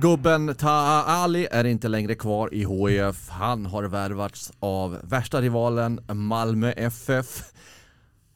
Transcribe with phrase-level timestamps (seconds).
[0.00, 3.28] Gubben Taha Ali är inte längre kvar i HIF.
[3.28, 7.52] Han har värvats av värsta rivalen Malmö FF.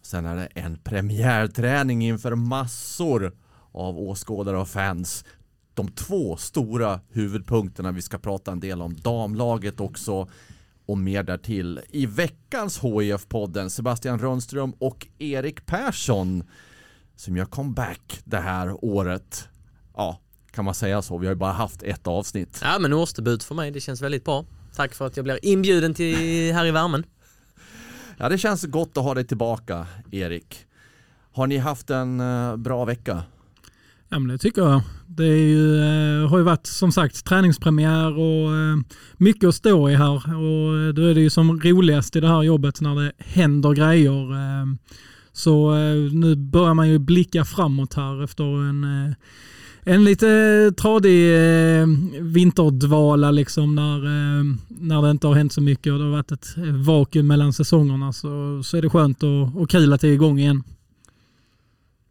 [0.03, 3.33] Sen är det en premiärträning inför massor
[3.73, 5.25] av åskådare och fans.
[5.75, 8.97] De två stora huvudpunkterna vi ska prata en del om.
[8.97, 10.29] Damlaget också
[10.87, 11.81] och mer därtill.
[11.89, 16.45] I veckans HIF-podden Sebastian Rönnström och Erik Persson
[17.17, 19.49] som gör comeback det här året.
[19.97, 20.21] Ja,
[20.55, 21.19] kan man säga så?
[21.19, 22.61] Vi har ju bara haft ett avsnitt.
[22.63, 24.45] Ja men årsdebut för mig, det känns väldigt bra.
[24.77, 27.05] Tack för att jag blir inbjuden till här i värmen.
[28.17, 30.67] Ja det känns gott att ha dig tillbaka Erik.
[31.33, 33.23] Har ni haft en uh, bra vecka?
[34.09, 34.83] Ja men det tycker jag.
[35.07, 38.77] Det är ju, uh, har ju varit som sagt träningspremiär och uh,
[39.17, 42.43] mycket att stå i här och då är det ju som roligast i det här
[42.43, 44.29] jobbet när det händer grejer.
[45.33, 45.75] så
[46.13, 49.15] nu börjar man ju blicka framåt här efter en
[49.85, 51.87] en lite eh, tradig eh,
[52.21, 56.33] vinterdvala liksom när, eh, när det inte har hänt så mycket och det har varit
[56.33, 60.09] ett eh, vakuum mellan säsongerna så, så är det skönt och, och kul att det
[60.09, 60.63] är igång igen.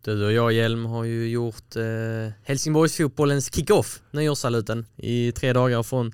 [0.03, 6.13] Du och jag Hjelm har ju gjort eh, Helsingborgsfotbollens kickoff, nyårssaluten, i tre dagar från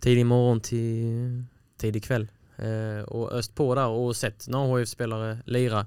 [0.00, 1.44] tidig morgon till
[1.80, 2.28] tidig kväll.
[2.56, 5.86] Eh, och öst på där och sett några HIF-spelare lira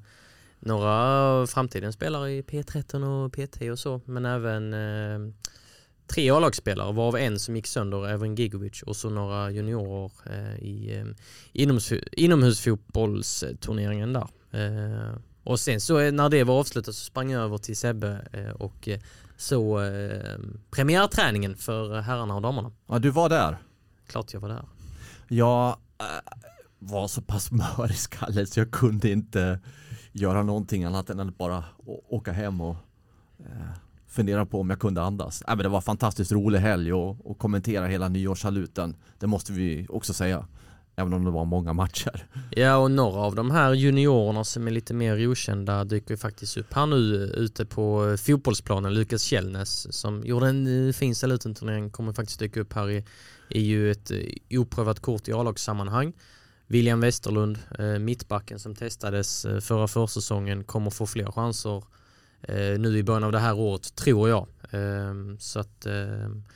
[0.59, 5.20] några framtidens spelare i P13 och PT och så, men även eh,
[6.08, 10.98] tre A-lagsspelare, varav en som gick sönder, även Gigovic, och så några juniorer eh, i
[10.98, 11.06] eh,
[11.53, 14.28] inomhus, inomhusfotbollsturneringen där.
[14.52, 18.28] Eh, och sen så eh, när det var avslutat så sprang jag över till Sebbe
[18.34, 19.00] eh, och eh,
[19.38, 19.80] så
[20.72, 22.72] premiärträningen för herrarna och damerna.
[22.88, 23.58] Ja, du var där?
[24.08, 24.66] Klart jag var där.
[25.28, 25.78] Jag
[26.80, 29.59] var så pass mör i skallen så jag kunde inte
[30.12, 31.64] göra någonting annat än att bara
[32.09, 32.75] åka hem och
[33.40, 33.46] eh,
[34.08, 35.42] fundera på om jag kunde andas.
[35.42, 38.96] Äh, men det var fantastiskt rolig helg och, och kommentera hela nyårssaluten.
[39.19, 40.46] Det måste vi också säga.
[40.96, 42.28] Även om det var många matcher.
[42.52, 46.58] Ja och några av de här juniorerna som är lite mer okända dyker ju faktiskt
[46.58, 48.94] upp här nu eh, ute på eh, fotbollsplanen.
[48.94, 53.06] Lukas Källnäs som gjorde en eh, fin salutenturnering kommer faktiskt dyka upp här i,
[53.50, 56.14] i ju ett eh, oprövat kort i A-lagssammanhang.
[56.72, 61.84] William Westerlund, eh, mittbacken som testades eh, förra försäsongen, kommer få fler chanser
[62.41, 64.47] eh, nu i början av det här året, tror jag.
[64.72, 65.88] Ehm, så att,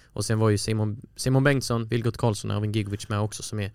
[0.06, 3.60] och sen var ju Simon, Simon Bengtsson, Vilgot Karlsson och Erwin Gigovic med också som
[3.60, 3.72] är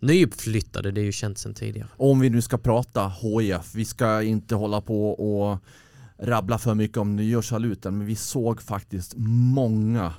[0.00, 1.88] nyuppflyttade, det är ju känt sedan tidigare.
[1.96, 5.58] Om vi nu ska prata HIF, vi ska inte hålla på och
[6.18, 10.14] rabbla för mycket om nyårssaluten, men vi såg faktiskt många,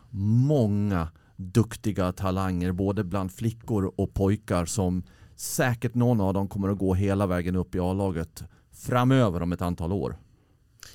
[0.47, 5.03] många duktiga talanger, både bland flickor och pojkar som
[5.37, 9.61] säkert någon av dem kommer att gå hela vägen upp i A-laget framöver om ett
[9.61, 10.17] antal år.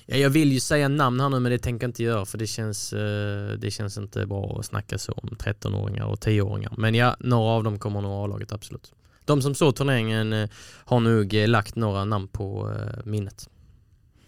[0.05, 2.37] Ja, jag vill ju säga namn här nu men det tänker jag inte göra för
[2.37, 6.73] det känns, eh, det känns inte bra att snacka så om 13-åringar och 10-åringar.
[6.77, 8.93] Men ja, några av dem kommer nog A-laget absolut.
[9.25, 10.49] De som såg turneringen eh,
[10.85, 12.73] har nog eh, lagt några namn på
[13.03, 13.49] minnet.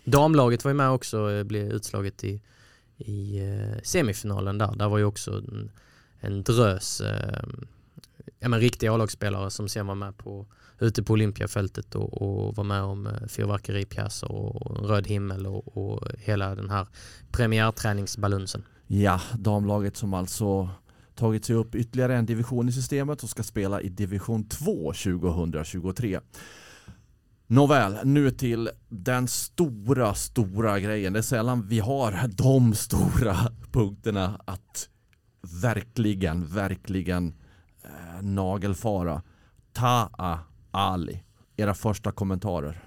[0.04, 2.42] Damlaget var ju med också, blev utslaget i,
[2.98, 3.42] i
[3.84, 4.76] semifinalen där.
[4.76, 5.72] Där var ju också en,
[6.20, 7.02] en drös
[8.40, 10.46] ja, men riktiga A-lagsspelare som sen var med på,
[10.80, 16.08] ute på Olympiafältet och, och var med om eh, fyrverkeripjäser och röd himmel och, och
[16.20, 16.88] hela den här
[17.32, 18.64] premiärträningsbalunsen.
[18.88, 20.70] Ja, damlaget som alltså
[21.16, 26.20] tagit sig upp ytterligare en division i systemet och ska spela i division 2 2023.
[27.48, 31.14] Nåväl, nu till den stora, stora grejen.
[31.14, 33.38] Det är sällan vi har de stora
[33.72, 34.90] punkterna att
[35.62, 37.34] verkligen, verkligen
[37.86, 39.22] Eh, nagelfara.
[39.78, 40.38] Ta'a
[40.72, 41.24] Ali.
[41.58, 42.82] Era första kommentarer.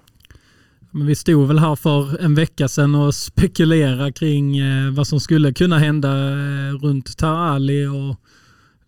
[0.90, 5.20] Men vi stod väl här för en vecka sedan och spekulerade kring eh, vad som
[5.20, 8.16] skulle kunna hända eh, runt Ta'a Ali och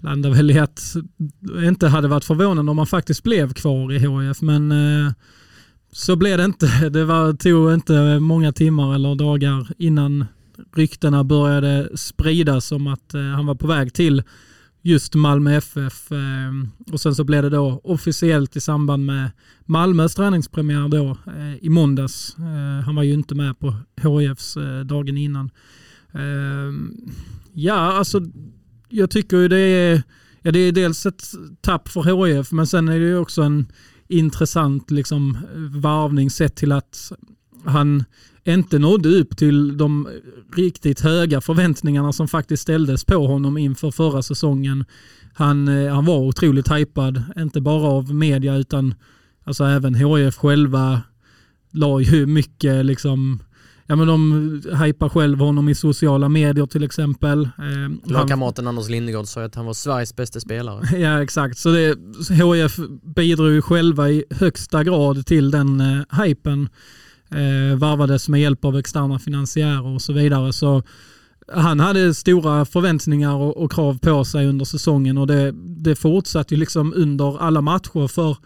[0.02, 0.94] landade väl i att
[1.64, 4.42] inte hade varit förvånande om han faktiskt blev kvar i HIF.
[4.42, 5.12] Men eh,
[5.92, 6.66] så blev det inte.
[6.90, 10.24] Det var, tog inte många timmar eller dagar innan
[10.76, 14.22] ryktena började spridas om att eh, han var på väg till
[14.82, 16.12] just Malmö FF.
[16.12, 16.52] Eh,
[16.92, 19.30] och sen så blev det då officiellt i samband med
[19.64, 22.36] Malmös träningspremiär då eh, i måndags.
[22.38, 25.50] Eh, han var ju inte med på HIFs dagen innan.
[27.52, 28.20] Ja, alltså
[28.88, 30.02] jag tycker ju det är,
[30.42, 31.22] ja, det är dels ett
[31.60, 33.66] tapp för HIF men sen är det ju också en
[34.08, 35.38] intressant liksom,
[35.74, 37.12] varvning sett till att
[37.64, 38.04] han
[38.44, 40.08] inte nådde upp till de
[40.56, 44.84] riktigt höga förväntningarna som faktiskt ställdes på honom inför förra säsongen.
[45.34, 48.94] Han, eh, han var otroligt hypad, inte bara av media utan
[49.44, 51.02] alltså även HIF själva
[51.72, 53.42] la ju mycket liksom
[53.90, 57.42] Ja men de hypar själv honom i sociala medier till exempel.
[57.42, 60.98] Eh, Lagkamraten Anders Lindegård sa att han var Sveriges bästa spelare.
[60.98, 61.98] Ja exakt, så det,
[62.30, 62.76] HIF
[63.16, 66.68] bidrog ju själva i högsta grad till den eh, hypen.
[67.32, 70.52] Eh, varvades med hjälp av externa finansiärer och så vidare.
[70.52, 70.82] Så
[71.52, 76.54] han hade stora förväntningar och, och krav på sig under säsongen och det, det fortsatte
[76.54, 78.36] ju liksom under alla matcher för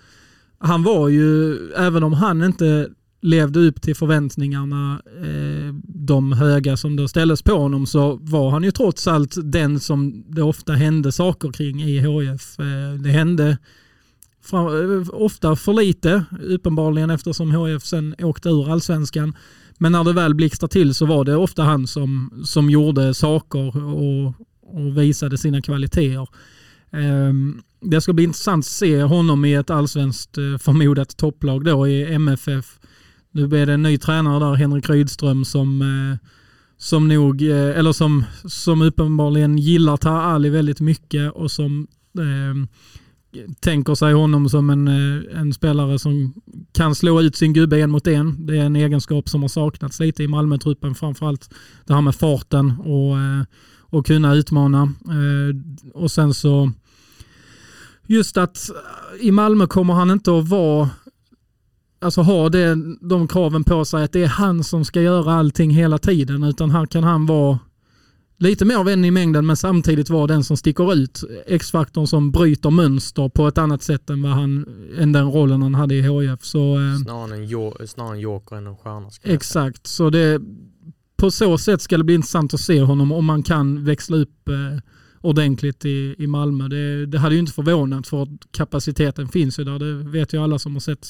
[0.59, 2.89] han var ju, även om han inte
[3.23, 8.65] levde upp till förväntningarna, eh, de höga som då ställdes på honom, så var han
[8.65, 12.59] ju trots allt den som det ofta hände saker kring i HIF.
[12.59, 13.59] Eh, det hände
[14.44, 19.35] fram, eh, ofta för lite, uppenbarligen eftersom HIF sen åkte ur allsvenskan.
[19.79, 23.76] Men när det väl blixtrade till så var det ofta han som, som gjorde saker
[23.76, 24.26] och,
[24.62, 26.29] och visade sina kvaliteter.
[26.91, 31.88] Um, det ska bli intressant att se honom i ett allsvenskt eh, förmodat topplag då
[31.88, 32.79] i MFF.
[33.31, 36.29] Nu blir det en ny tränare där, Henrik Rydström, som, eh,
[36.79, 41.87] som nog, eller som, som uppenbarligen gillar Taha Ali väldigt mycket och som
[42.19, 42.69] eh,
[43.61, 46.35] tänker sig honom som en, eh, en spelare som
[46.73, 48.47] kan slå ut sin gubbe en mot en.
[48.47, 50.95] Det är en egenskap som har saknats lite i Malmö-truppen.
[50.95, 51.55] framförallt
[51.87, 53.45] det här med farten och, eh,
[53.81, 54.83] och kunna utmana.
[55.09, 55.57] Eh,
[55.95, 56.73] och sen så
[58.07, 58.71] just att
[59.21, 60.91] i Malmö kommer han inte att vara
[62.01, 65.71] alltså ha det, de kraven på sig att det är han som ska göra allting
[65.71, 67.59] hela tiden utan här kan han vara
[68.39, 71.25] lite mer vän i mängden men samtidigt vara den som sticker ut.
[71.47, 74.67] X-faktorn som bryter mönster på ett annat sätt än, vad han,
[74.99, 76.45] än den rollen han hade i HIF.
[76.45, 79.11] Så, eh, snarare, en jo, snarare en joker än en stjärna.
[79.23, 80.41] Exakt, så det,
[81.17, 84.49] på så sätt ska det bli intressant att se honom om man kan växla upp
[84.49, 84.81] eh,
[85.21, 86.69] ordentligt i, i Malmö.
[86.69, 89.79] Det, det hade ju inte förvånat för kapaciteten finns ju där.
[89.79, 91.07] Det vet ju alla som har sett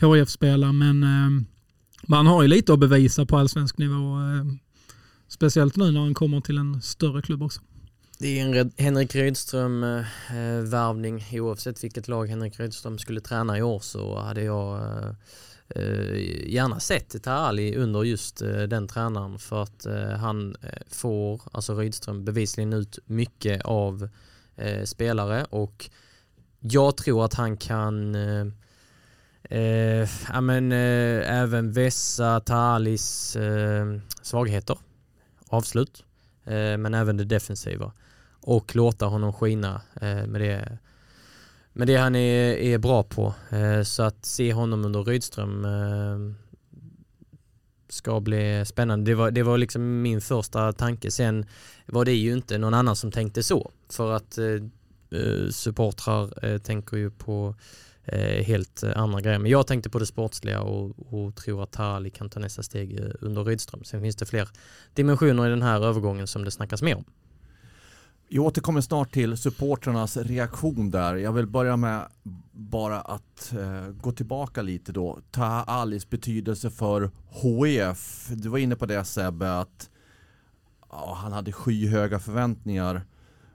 [0.00, 1.44] HIF spela men eh,
[2.06, 4.16] man har ju lite att bevisa på allsvensk nivå.
[4.16, 4.44] Eh,
[5.32, 7.60] Speciellt nu när han kommer till en större klubb också.
[8.18, 11.24] Det är en Henrik Rydström-värvning.
[11.32, 15.08] Eh, Oavsett vilket lag Henrik Rydström skulle träna i år så hade jag eh,
[15.68, 16.16] eh,
[16.52, 18.38] gärna sett Ali under just
[18.68, 19.86] den tränaren för att
[20.18, 20.56] han
[20.88, 24.08] får, alltså Rydström, bevisligen ut mycket av
[24.84, 25.90] spelare och
[26.60, 28.46] jag tror att han kan eh,
[30.32, 33.36] ja, men, även vässa Talis
[34.22, 34.78] svagheter
[35.52, 36.04] avslut,
[36.44, 37.92] eh, men även det defensiva.
[38.40, 40.78] Och låta honom skina eh, med, det,
[41.72, 43.34] med det han är, är bra på.
[43.50, 45.66] Eh, så att se honom under Rydström
[47.88, 49.10] ska bli spännande.
[49.10, 51.10] Det var, det var liksom min första tanke.
[51.10, 51.46] Sen
[51.86, 53.70] var det ju inte någon annan som tänkte så.
[53.88, 54.38] För att
[55.12, 57.54] eh, supportrar eh, tänker ju på eh,
[58.04, 59.38] Eh, helt eh, andra grejer.
[59.38, 63.00] Men jag tänkte på det sportsliga och, och tror att Tali kan ta nästa steg
[63.00, 63.84] eh, under Rydström.
[63.84, 64.48] Sen finns det fler
[64.94, 67.04] dimensioner i den här övergången som det snackas mer om.
[68.28, 71.14] Jag återkommer snart till supportrarnas reaktion där.
[71.14, 72.06] Jag vill börja med
[72.52, 75.18] bara att eh, gå tillbaka lite då.
[75.30, 78.28] Taha Alis betydelse för HIF.
[78.30, 79.90] Du var inne på det Sebbe att
[80.90, 83.02] ja, han hade skyhöga förväntningar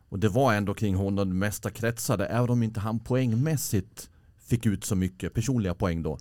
[0.10, 4.10] och det var ändå kring honom det mesta kretsade även om inte han poängmässigt
[4.48, 6.18] fick ut så mycket personliga poäng då.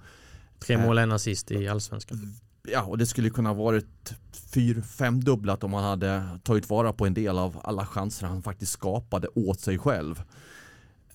[0.59, 2.35] Tre mål, en assist i allsvenskan.
[2.73, 4.14] Ja, och det skulle kunna varit
[4.52, 8.42] fyr, fem dubblat om han hade tagit vara på en del av alla chanser han
[8.42, 10.23] faktiskt skapade åt sig själv.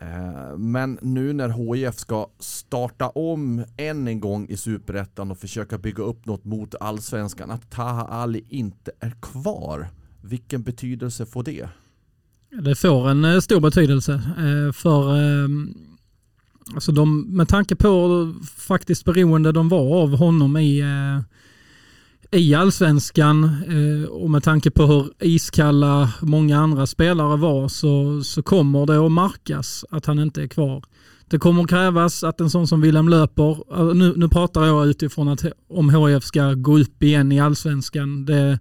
[0.01, 5.77] Eh, men nu när HIF ska starta om än en gång i superettan och försöka
[5.77, 9.87] bygga upp något mot allsvenskan, att Taha Ali inte är kvar,
[10.21, 11.69] vilken betydelse får det?
[12.63, 15.17] Det får en eh, stor betydelse eh, för
[16.73, 23.43] Alltså de, med tanke på faktiskt beroende de var av honom i, eh, i allsvenskan
[23.43, 29.05] eh, och med tanke på hur iskalla många andra spelare var så, så kommer det
[29.05, 30.83] att markas att han inte är kvar.
[31.27, 35.27] det kommer krävas att en sån som Wilhelm Löper, alltså nu, nu pratar jag utifrån
[35.27, 38.25] att om HIF ska gå upp igen i allsvenskan.
[38.25, 38.59] Det,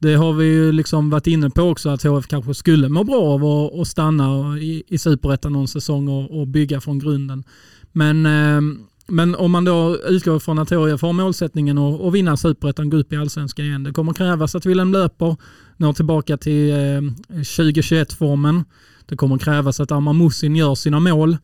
[0.00, 3.22] det har vi ju liksom varit inne på också att HF kanske skulle må bra
[3.22, 3.44] av
[3.80, 7.44] att stanna i, i superettan någon säsong och, och, bygga från grunden.
[7.92, 8.60] Men, eh,
[9.06, 12.96] men om man då utgår från att HF har målsättningen att, att vinna superettan, gå
[12.96, 13.82] upp i allsvenskan igen.
[13.82, 15.36] Det kommer krävas att Wilhelm löper,
[15.76, 18.64] når tillbaka till eh, 2021-formen.
[19.06, 21.36] Det kommer krävas att Armand Musin gör sina mål.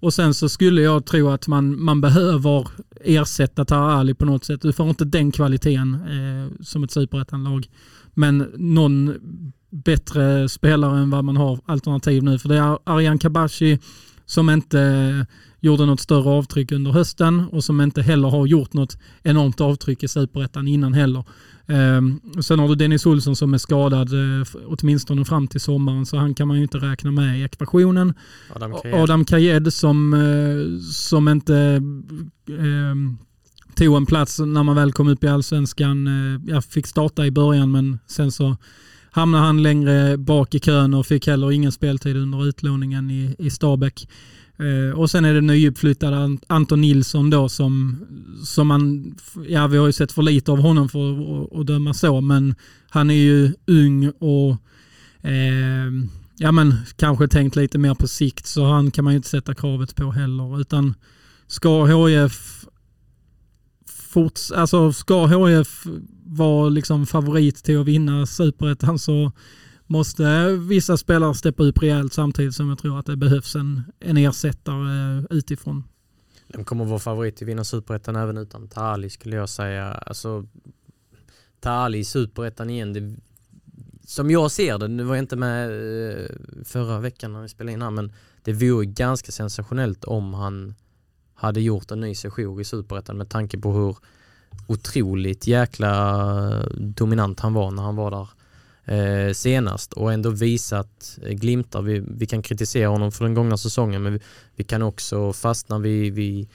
[0.00, 2.68] Och sen så skulle jag tro att man, man behöver
[3.00, 4.62] ersätta Tara Ali på något sätt.
[4.62, 7.68] Du får inte den kvaliteten eh, som ett superettanlag.
[8.14, 9.14] Men någon
[9.70, 12.38] bättre spelare än vad man har alternativ nu.
[12.38, 13.78] För det är Arian Kabashi
[14.26, 15.26] som inte
[15.60, 20.02] gjorde något större avtryck under hösten och som inte heller har gjort något enormt avtryck
[20.02, 21.24] i superettan innan heller.
[21.66, 26.16] Um, sen har du Dennis Olsson som är skadad uh, åtminstone fram till sommaren så
[26.16, 28.14] han kan man ju inte räkna med i ekvationen.
[28.54, 31.82] Adam Kajed, Adam Kajed som, uh, som inte
[32.50, 32.94] uh,
[33.82, 36.06] tog en plats när man väl kom upp i allsvenskan.
[36.06, 38.56] Eh, jag fick starta i början men sen så
[39.10, 43.50] hamnade han längre bak i kön och fick heller ingen speltid under utlåningen i, i
[43.50, 44.08] Stabäck.
[44.56, 48.06] Eh, och sen är det nyuppflyttade Anton Nilsson då som,
[48.44, 49.14] som man,
[49.48, 52.54] ja vi har ju sett för lite av honom för att, att döma så, men
[52.88, 54.50] han är ju ung och
[55.28, 55.90] eh,
[56.36, 59.54] ja men kanske tänkt lite mer på sikt så han kan man ju inte sätta
[59.54, 60.94] kravet på heller utan
[61.46, 62.61] ska HIF
[64.12, 65.86] forts, alltså ska HIF
[66.24, 69.32] vara liksom favorit till att vinna superettan så
[69.86, 74.16] måste vissa spelare steppa upp rejält samtidigt som jag tror att det behövs en, en
[74.16, 75.84] ersättare eh, utifrån.
[76.48, 79.92] De kommer vara favorit till att vinna superettan även utan Tali skulle jag säga.
[79.92, 80.46] Alltså,
[81.60, 83.16] Tali i superettan igen, det,
[84.06, 85.70] som jag ser det, nu var jag inte med
[86.10, 86.26] eh,
[86.64, 90.74] förra veckan när vi spelade in här, men det vore ganska sensationellt om han
[91.42, 93.96] hade gjort en ny session i superettan med tanke på hur
[94.66, 95.90] otroligt jäkla
[96.50, 98.28] eh, dominant han var när han var där
[98.84, 101.82] eh, senast och ändå visat eh, glimtar.
[101.82, 104.20] Vi, vi kan kritisera honom för den gångna säsongen men vi,
[104.56, 106.48] vi kan också fastna vid, vid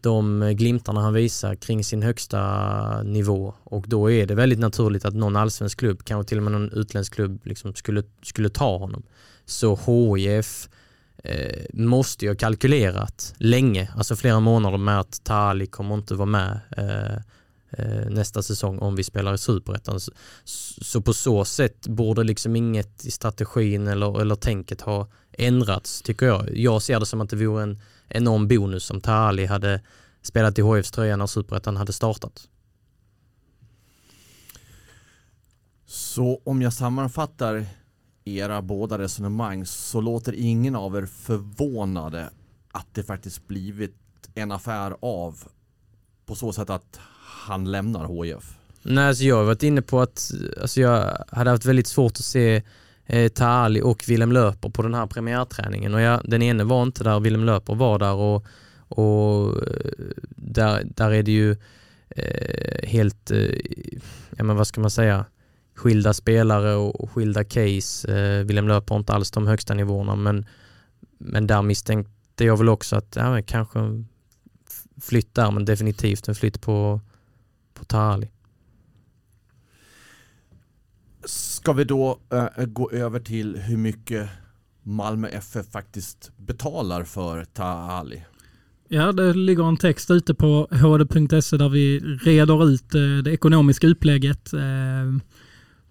[0.00, 5.04] de eh, glimtarna han visar kring sin högsta nivå och då är det väldigt naturligt
[5.04, 8.78] att någon allsvensk klubb, kanske till och med någon utländsk klubb liksom skulle, skulle ta
[8.78, 9.02] honom.
[9.46, 9.76] Så
[10.16, 10.68] HIF
[11.24, 16.26] eh, måste ju ha kalkylerat länge, alltså flera månader med att Tali kommer inte vara
[16.26, 17.14] med eh,
[17.70, 20.00] eh nästa säsong om vi spelar i superettan.
[20.00, 20.12] Så,
[20.82, 26.26] så på så sätt borde liksom inget i strategin eller, eller tänket ha ändrats tycker
[26.26, 26.56] jag.
[26.56, 29.80] Jag ser det som att det vore en enorm bonus om Tali hade
[30.22, 32.48] spelat i HFs tröja när superettan hade startat.
[35.86, 37.66] Så om jag sammanfattar
[38.36, 42.30] era båda resonemang så låter ingen av er förvånade
[42.72, 43.94] att det faktiskt blivit
[44.34, 45.38] en affär av
[46.26, 48.54] på så sätt att han lämnar HIF?
[48.82, 52.24] Nej, alltså jag har varit inne på att alltså jag hade haft väldigt svårt att
[52.24, 52.62] se
[53.06, 57.04] eh, Taali och Willem Löper på den här premiärträningen och jag, den ene var inte
[57.04, 58.46] där, Willem Löper var där och,
[58.88, 59.90] och eh,
[60.36, 61.56] där, där är det ju
[62.10, 63.40] eh, helt, eh,
[64.36, 65.24] ja men vad ska man säga,
[65.78, 68.12] skilda spelare och, skilda case.
[68.12, 70.46] Eh, Willem Löper inte alls de högsta nivåerna men,
[71.18, 74.04] men där misstänkte jag väl också att ja, kanske
[75.00, 77.00] flytt där men definitivt en flytt på
[77.74, 78.30] på Tali.
[81.24, 84.28] Ska vi då äh, gå över till hur mycket
[84.82, 88.24] Malmö FF faktiskt betalar för Tali?
[88.88, 93.86] Ja, det ligger en text ute på hd.se där vi reder ut eh, det ekonomiska
[93.86, 94.52] upplägget.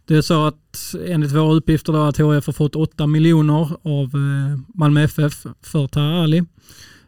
[0.07, 4.03] Det är så att enligt våra uppgifter då att HF har fått 8 miljoner av
[4.03, 6.37] eh, Malmö FF för Tara Ali.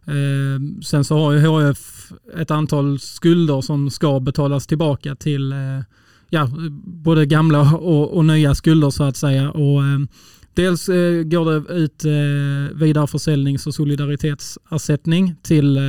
[0.05, 5.57] Eh, sen så har ju HF ett antal skulder som ska betalas tillbaka till eh,
[6.29, 6.49] ja,
[6.83, 9.51] både gamla och, och, nya skulder så att säga.
[9.51, 9.81] Och,
[10.53, 10.87] dels
[11.25, 15.79] går det ut eh, vidareförsäljnings och solidaritetsersättning till,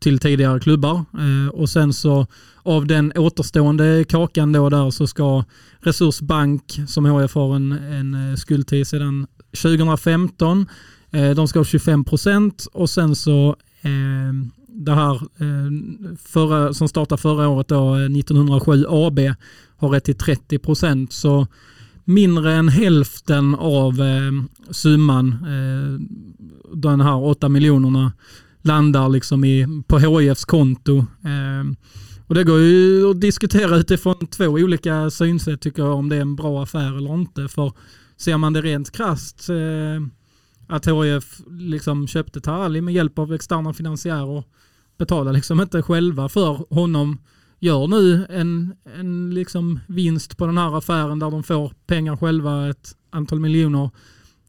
[0.00, 0.94] till tidigare klubbar.
[0.94, 2.26] Eh, och sen så
[2.62, 5.44] av den återstående kakan då där så ska
[5.80, 9.26] Resursbank som HF har en, en eh, skuld till sedan
[9.62, 10.66] 2015
[11.10, 14.32] Eh, de ska ha 25 procent och sen så eh,
[14.68, 15.70] det här eh,
[16.18, 19.18] förra, som startade förra året då, eh, 1907 AB
[19.76, 21.12] har rätt till 30 procent.
[21.12, 21.46] Så
[22.04, 24.32] mindre än hälften av eh,
[24.70, 25.36] summan,
[26.74, 28.12] den här 8 miljonerna,
[28.62, 31.06] landar liksom i, på HIFs konto.
[31.24, 31.76] Ehm,
[32.26, 36.20] och det går ju att diskutera utifrån två olika synsätt tycker jag om det är
[36.20, 37.48] en bra affär eller inte.
[37.48, 37.72] För
[38.16, 40.10] ser man det rent krast ehm,
[40.68, 44.44] att HIF liksom köpte Tarali med hjälp av externa finansiärer.
[44.98, 47.18] Betalar liksom inte själva för honom.
[47.58, 52.68] Gör nu en, en liksom vinst på den här affären där de får pengar själva,
[52.68, 53.90] ett antal miljoner.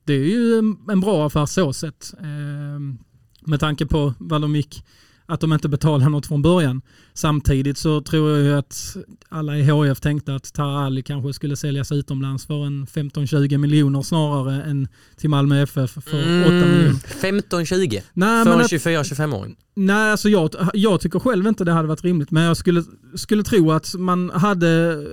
[0.03, 2.13] Det är ju en, en bra affär så sett.
[2.19, 3.07] Eh,
[3.41, 4.83] med tanke på vad de gick
[5.25, 6.81] att de inte betalade något från början.
[7.13, 8.97] Samtidigt så tror jag ju att
[9.29, 14.01] alla i HF tänkte att Tara Ali kanske skulle säljas utomlands för en 15-20 miljoner
[14.01, 14.87] snarare än
[15.17, 16.93] till Malmö FF för mm, 8 miljoner.
[16.93, 18.01] 15-20?
[18.43, 19.55] För en 24-25-åring?
[19.73, 22.83] Nej, alltså jag, jag tycker själv inte det hade varit rimligt, men jag skulle,
[23.15, 24.67] skulle tro att man hade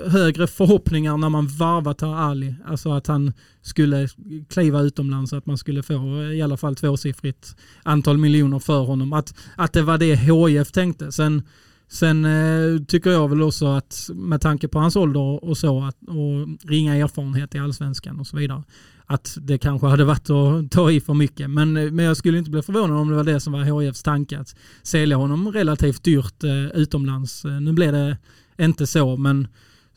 [0.07, 2.55] högre förhoppningar när man varvat Ali.
[2.67, 4.09] Alltså att han skulle
[4.49, 9.13] kliva utomlands, att man skulle få i alla fall tvåsiffrigt antal miljoner för honom.
[9.13, 11.13] Att, att det var det HIF tänkte.
[11.13, 11.43] Sen,
[11.89, 15.97] sen eh, tycker jag väl också att med tanke på hans ålder och så, att,
[16.09, 18.63] och ringa erfarenhet i allsvenskan och så vidare,
[19.07, 21.51] att det kanske hade varit att ta i för mycket.
[21.51, 24.03] Men, eh, men jag skulle inte bli förvånad om det var det som var HIFs
[24.03, 27.45] tanke, att sälja honom relativt dyrt eh, utomlands.
[27.45, 28.19] Eh, nu blev det
[28.59, 29.49] inte så, men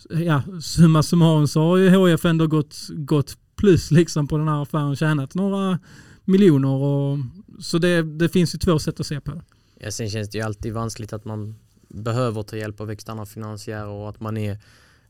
[0.10, 4.62] ja, summa summarum så har ju HIF ändå gått, gått plus liksom på den här
[4.62, 5.80] affären, tjänat några
[6.26, 6.70] miljoner.
[6.70, 7.18] Och,
[7.60, 9.42] så det, det finns ju två sätt att se på det.
[9.80, 11.56] Ja, sen känns det ju alltid vanskligt att man
[11.94, 14.58] behöver ta hjälp av externa finansiärer och att man är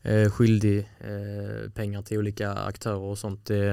[0.02, 3.46] eh, skyldig eh, pengar till olika aktörer och sånt.
[3.46, 3.70] Det,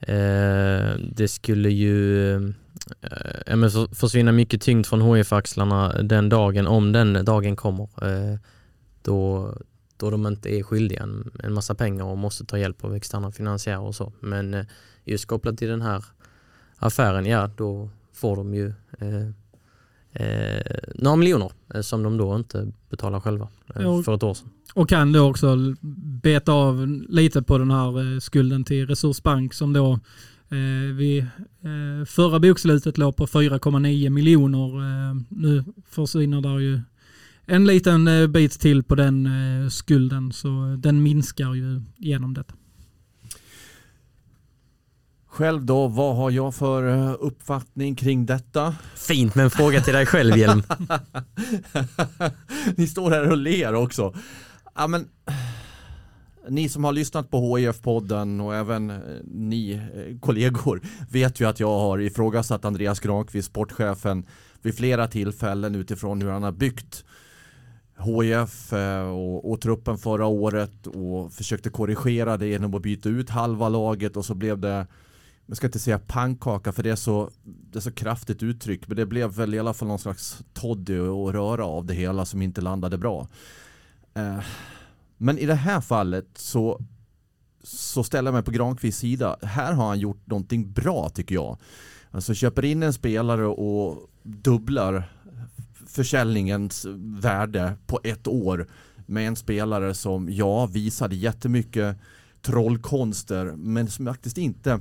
[0.00, 7.56] eh, det skulle ju eh, försvinna mycket tyngd från HIF-axlarna den dagen, om den dagen
[7.56, 7.88] kommer.
[8.02, 8.38] Eh,
[9.02, 9.52] då,
[9.96, 13.32] då de inte är skyldiga en, en massa pengar och måste ta hjälp av externa
[13.32, 14.12] finansiärer och så.
[14.20, 14.64] Men eh,
[15.04, 16.04] just kopplat till den här
[16.76, 19.30] affären, ja då får de ju eh,
[20.12, 20.60] eh,
[20.94, 24.48] några miljoner eh, som de då inte betalar själva eh, för ett år sedan.
[24.74, 25.56] Och kan då också
[26.22, 29.92] beta av lite på den här eh, skulden till Resursbank som då
[30.50, 35.14] eh, eh, förra bokslutet låg på 4,9 miljoner.
[35.34, 36.80] nu försvinner där ju
[37.46, 39.28] en liten bit till på den
[39.70, 42.54] skulden så den minskar ju genom detta.
[45.38, 48.74] Själv då, vad har jag för eh, uppfattning kring detta?
[48.96, 50.62] Fint med en fråga till dig själv Hjelm.
[52.76, 54.14] ni står här och ler också.
[54.74, 55.08] Ja, men,
[56.48, 61.60] ni som har lyssnat på HIF-podden och även eh, ni eh, kollegor vet ju att
[61.60, 64.26] jag har ifrågasatt Andreas Granqvist, sportchefen,
[64.62, 67.04] vid flera tillfällen utifrån hur han har byggt
[67.98, 68.72] HIF
[69.12, 74.16] och, och, truppen förra året och försökte korrigera det genom att byta ut halva laget
[74.16, 74.86] och så blev det
[75.48, 78.96] jag ska inte säga pannkaka för det är så, det är så kraftigt uttryck men
[78.96, 82.42] det blev väl i alla fall någon slags toddy och röra av det hela som
[82.42, 83.28] inte landade bra.
[84.14, 84.40] Eh,
[85.16, 86.80] men i det här fallet så,
[87.62, 89.36] så ställer jag mig på Granqvists sida.
[89.42, 91.56] Här har han gjort någonting bra tycker jag.
[92.10, 95.12] Alltså köper in en spelare och dubblar
[95.86, 96.86] försäljningens
[97.20, 98.68] värde på ett år
[99.06, 101.96] med en spelare som ja visade jättemycket
[102.42, 104.80] trollkonster men som faktiskt inte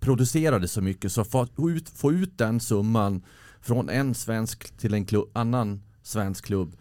[0.00, 3.22] producerade så mycket så få ut, få ut den summan
[3.60, 6.76] från en svensk till en klubb, annan svensk klubb.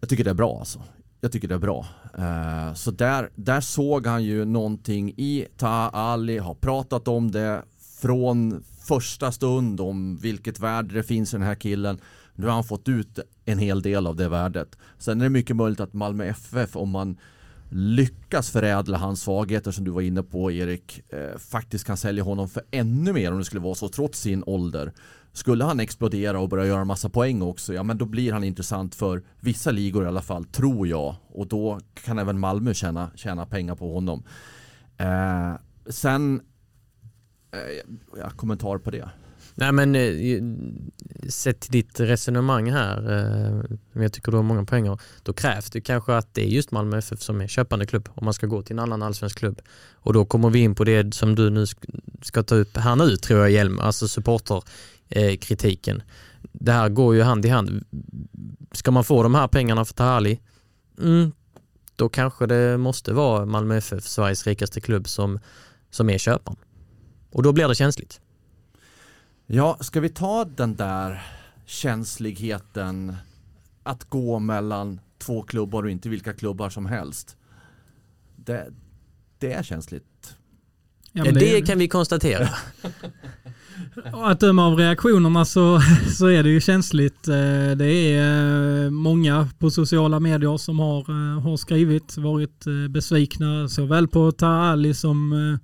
[0.00, 0.82] Jag tycker det är bra alltså.
[1.20, 1.86] Jag tycker det är bra.
[2.18, 7.62] Uh, så där, där såg han ju någonting i Taha Ali, har pratat om det
[8.00, 12.00] från första stund om vilket värde det finns i den här killen.
[12.34, 14.78] Nu har han fått ut en hel del av det värdet.
[14.98, 17.16] Sen är det mycket möjligt att Malmö FF, om man
[17.74, 22.48] lyckas förädla hans svagheter som du var inne på Erik eh, faktiskt kan sälja honom
[22.48, 24.92] för ännu mer om det skulle vara så trots sin ålder.
[25.32, 28.94] Skulle han explodera och börja göra massa poäng också, ja men då blir han intressant
[28.94, 31.16] för vissa ligor i alla fall, tror jag.
[31.28, 34.24] Och då kan även Malmö tjäna, tjäna pengar på honom.
[34.96, 35.54] Eh,
[35.86, 36.40] sen,
[37.52, 39.10] eh, ja, kommentar på det.
[39.54, 40.42] Nej men eh,
[41.28, 45.80] sett till ditt resonemang här, eh, jag tycker du har många poänger, då krävs det
[45.80, 48.62] kanske att det är just Malmö FF som är köpande klubb om man ska gå
[48.62, 49.60] till en annan allsvensk klubb.
[49.94, 51.66] Och då kommer vi in på det som du nu
[52.22, 56.02] ska ta upp här nu tror jag Hjelm, alltså supporterkritiken.
[56.52, 57.84] Det här går ju hand i hand.
[58.72, 60.40] Ska man få de här pengarna för Tahali,
[61.00, 61.32] mm,
[61.96, 65.38] då kanske det måste vara Malmö FF, Sveriges rikaste klubb, som,
[65.90, 66.58] som är köparen.
[67.32, 68.20] Och då blir det känsligt.
[69.46, 71.22] Ja, ska vi ta den där
[71.66, 73.16] känsligheten
[73.82, 77.36] att gå mellan två klubbar och inte vilka klubbar som helst.
[78.36, 78.72] Det,
[79.38, 80.36] det är känsligt.
[81.12, 82.48] Ja, det, det kan vi konstatera.
[84.12, 85.80] att döma av reaktionerna så,
[86.18, 87.28] så är det ju känsligt.
[87.28, 93.68] Eh, det är eh, många på sociala medier som har, eh, har skrivit, varit besvikna
[93.68, 95.58] såväl på Taali som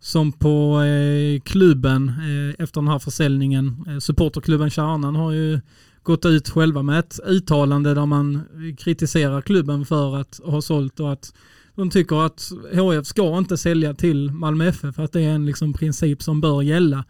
[0.00, 3.84] som på eh, klubben eh, efter den här försäljningen.
[3.88, 5.60] Eh, supporterklubben Kärnan har ju
[6.02, 8.42] gått ut själva med ett uttalande där man
[8.78, 11.34] kritiserar klubben för att ha sålt och att
[11.74, 15.46] de tycker att HF ska inte sälja till Malmö FF för att det är en
[15.46, 17.04] liksom princip som bör gälla.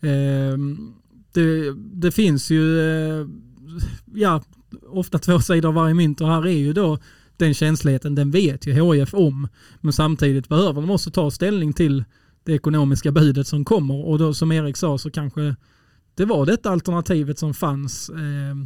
[0.00, 0.58] Eh,
[1.32, 3.26] det, det, finns ju eh,
[4.14, 4.42] ja,
[4.88, 6.98] ofta två sidor av varje mynt och här är ju då
[7.36, 9.48] den känsligheten, den vet ju HF om.
[9.80, 12.04] Men samtidigt behöver de också ta ställning till
[12.46, 15.56] det ekonomiska budet som kommer och då som Erik sa så kanske
[16.14, 18.56] det var detta alternativet som fanns eh,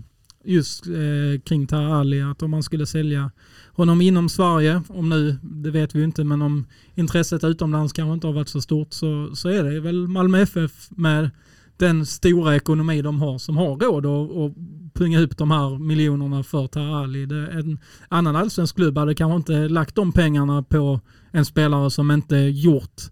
[0.44, 3.30] just eh, kring Taha Ali, att om man skulle sälja
[3.72, 8.12] honom inom Sverige, om nu, det vet vi ju inte, men om intresset utomlands kanske
[8.12, 11.30] inte har varit så stort så, så är det väl Malmö FF med
[11.76, 14.56] den stora ekonomi de har som har råd att, att
[14.94, 17.22] punga upp de här miljonerna för Taha Ali.
[17.22, 22.36] En annan allsvensk klubb hade kanske inte lagt de pengarna på en spelare som inte
[22.36, 23.02] gjort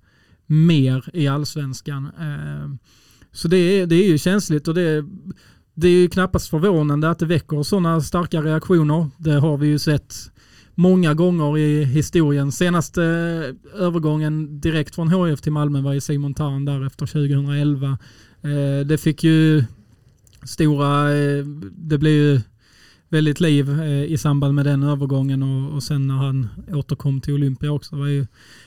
[0.48, 2.10] mer i allsvenskan.
[2.20, 2.70] Eh,
[3.32, 5.04] så det är, det är ju känsligt och det,
[5.74, 9.06] det är ju knappast förvånande att det väcker sådana starka reaktioner.
[9.16, 10.14] Det har vi ju sett
[10.74, 12.52] många gånger i historien.
[12.52, 17.98] Senaste eh, övergången direkt från HF till Malmö var i Simon Tarn där efter 2011.
[18.42, 19.64] Eh, det fick ju
[20.42, 21.08] stora,
[21.72, 22.40] det blev ju
[23.08, 27.34] väldigt liv eh, i samband med den övergången och, och sen när han återkom till
[27.34, 27.96] Olympia också.
[27.96, 28.26] Det var ju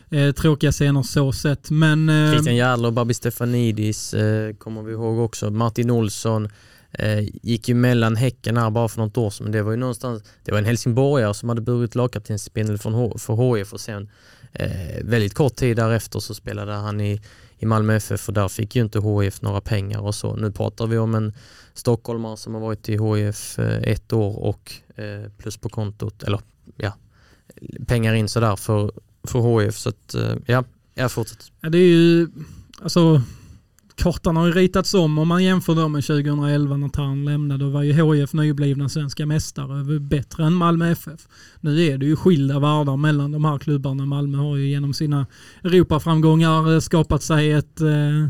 [0.09, 1.71] eh, tråkiga scener så sett.
[1.71, 5.49] Men, eh, Christian Järler och Babi Stefanidis eh, kommer vi ihåg också.
[5.49, 6.49] Martin Olsson
[6.91, 9.43] eh, gick ju mellan Häcken här bara för något år sedan.
[9.43, 13.73] Men det var ju någonstans, det var en helsingborgare som hade burit lagkaptensspindel för HIF
[13.73, 14.09] och sen
[14.53, 17.21] eh, väldigt kort tid därefter så spelade han i,
[17.61, 20.35] i Malmö FF och där fick ju inte HIF några pengar och så.
[20.35, 21.33] Nu pratar vi om en
[21.73, 26.39] stockholmare som har varit i HIF eh, ett år och eh, plus på kontot, eller
[26.77, 26.93] ja,
[27.87, 28.91] pengar in sådär för,
[29.23, 29.77] för HIF.
[29.77, 31.45] Så att, eh, ja, jag fortsätter.
[31.61, 32.29] Ja, det är ju,
[32.81, 33.21] alltså
[33.95, 37.63] kartan har ju ritats om om man jämför då med 2011 när Tarn lämnade.
[37.63, 41.27] Då var ju HIF nyblivna svenska mästare, bättre än Malmö FF.
[41.59, 44.05] Nu är det ju skilda världar mellan de här klubbarna.
[44.05, 45.25] Malmö har ju genom sina
[45.63, 48.27] Europaframgångar eh, skapat sig ett eh,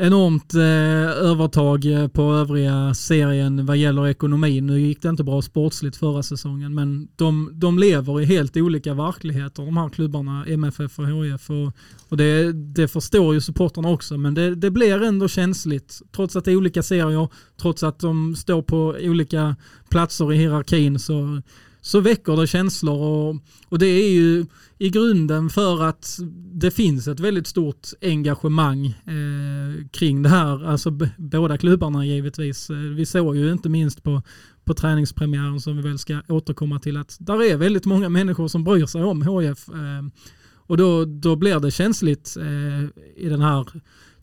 [0.00, 4.66] enormt eh, övertag eh, på övriga serien vad gäller ekonomin.
[4.66, 8.94] Nu gick det inte bra sportsligt förra säsongen men de, de lever i helt olika
[8.94, 11.50] verkligheter de här klubbarna, MFF och HIF.
[11.50, 11.72] Och,
[12.08, 16.02] och det, det förstår ju supporterna också men det, det blir ändå känsligt.
[16.16, 17.28] Trots att det är olika serier,
[17.60, 19.56] trots att de står på olika
[19.88, 21.42] platser i hierarkin så
[21.80, 23.36] så väcker det känslor och,
[23.68, 24.46] och det är ju
[24.78, 26.18] i grunden för att
[26.52, 30.66] det finns ett väldigt stort engagemang eh, kring det här.
[30.66, 32.70] Alltså båda klubbarna givetvis.
[32.70, 34.22] Eh, vi såg ju inte minst på,
[34.64, 38.64] på träningspremiären som vi väl ska återkomma till att där är väldigt många människor som
[38.64, 39.68] bryr sig om HF.
[39.68, 40.22] Eh,
[40.68, 42.84] och då, då blir det känsligt eh,
[43.24, 43.66] i den här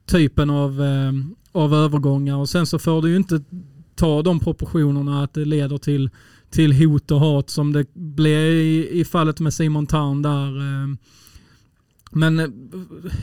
[0.06, 1.12] typen av, eh,
[1.52, 3.44] av övergångar och sen så får du ju inte
[3.96, 6.10] ta de proportionerna att det leder till
[6.56, 10.58] till hot och hat som det blev i, i fallet med Simon Tarn där.
[10.58, 10.96] Eh.
[12.12, 12.48] Men eh,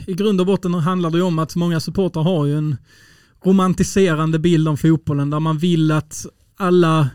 [0.07, 2.75] i grund och botten handlar det om att många supportrar har ju en
[3.45, 6.25] romantiserande bild om fotbollen där man vill att
[6.57, 7.09] alla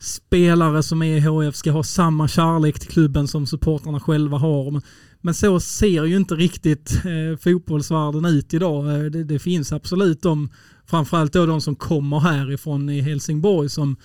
[0.00, 4.82] spelare som är i HF ska ha samma kärlek till klubben som supportrarna själva har.
[5.20, 8.94] Men så ser ju inte riktigt eh, fotbollsvärlden ut idag.
[8.94, 10.48] Eh, det, det, finns absolut de,
[10.86, 13.96] framförallt då de som kommer härifrån i Helsingborg som,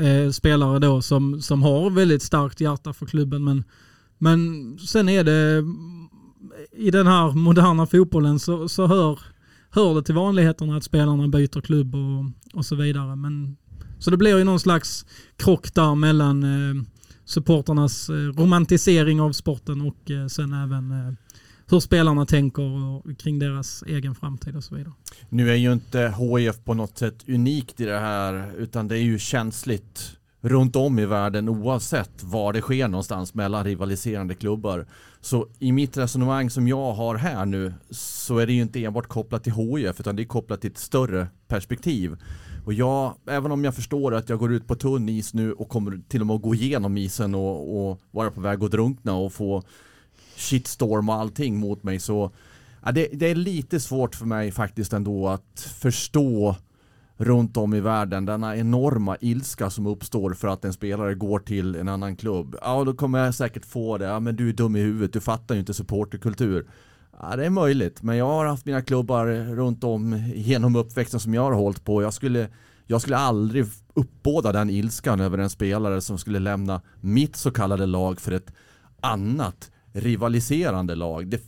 [0.00, 3.44] eh, spelare då som, som har väldigt starkt hjärta för klubben.
[3.44, 3.64] Men,
[4.18, 5.64] men sen är det
[6.72, 9.18] i den här moderna fotbollen så, så hör,
[9.70, 12.24] hör det till vanligheterna att spelarna byter klubb och,
[12.58, 13.16] och så vidare.
[13.16, 13.56] Men,
[13.98, 16.82] så det blir ju någon slags krock där mellan eh,
[17.24, 21.14] supporternas eh, romantisering av sporten och eh, sen även eh,
[21.70, 24.92] hur spelarna tänker kring deras egen framtid och så vidare.
[25.28, 29.02] Nu är ju inte HIF på något sätt unikt i det här utan det är
[29.02, 34.86] ju känsligt runt om i världen oavsett var det sker någonstans mellan rivaliserande klubbar.
[35.20, 39.06] Så i mitt resonemang som jag har här nu så är det ju inte enbart
[39.06, 42.16] kopplat till HIF utan det är kopplat till ett större perspektiv.
[42.64, 45.68] Och jag, även om jag förstår att jag går ut på tunn is nu och
[45.68, 49.14] kommer till och med att gå igenom isen och, och vara på väg att drunkna
[49.14, 49.62] och få
[50.40, 52.30] shitstorm och allting mot mig så
[52.84, 56.56] ja, det, det, är lite svårt för mig faktiskt ändå att förstå
[57.16, 61.76] runt om i världen denna enorma ilska som uppstår för att en spelare går till
[61.76, 62.56] en annan klubb.
[62.62, 64.04] Ja, då kommer jag säkert få det.
[64.04, 66.66] Ja, men du är dum i huvudet, du fattar ju inte supporterkultur.
[67.20, 71.34] Ja, det är möjligt, men jag har haft mina klubbar runt om genom uppväxten som
[71.34, 72.02] jag har hållit på.
[72.02, 72.48] Jag skulle,
[72.86, 77.86] jag skulle aldrig uppbåda den ilskan över en spelare som skulle lämna mitt så kallade
[77.86, 78.52] lag för ett
[79.00, 81.26] annat rivaliserande lag.
[81.28, 81.42] Det,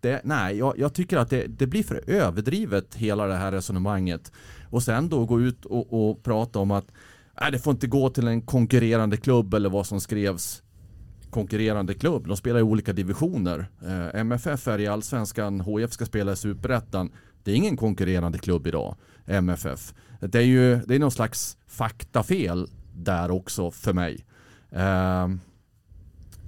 [0.00, 4.32] det, nej, jag, jag tycker att det, det, blir för överdrivet hela det här resonemanget.
[4.70, 6.92] Och sen då gå ut och, och prata om att
[7.40, 10.62] nej, det får inte gå till en konkurrerande klubb eller vad som skrevs
[11.30, 12.28] konkurrerande klubb.
[12.28, 13.66] De spelar i olika divisioner.
[13.82, 17.12] Eh, MFF är i allsvenskan, HF ska spela i superettan.
[17.44, 19.94] Det är ingen konkurrerande klubb idag, MFF.
[20.20, 24.24] Det är ju det är någon slags faktafel där också för mig.
[24.70, 25.28] Eh,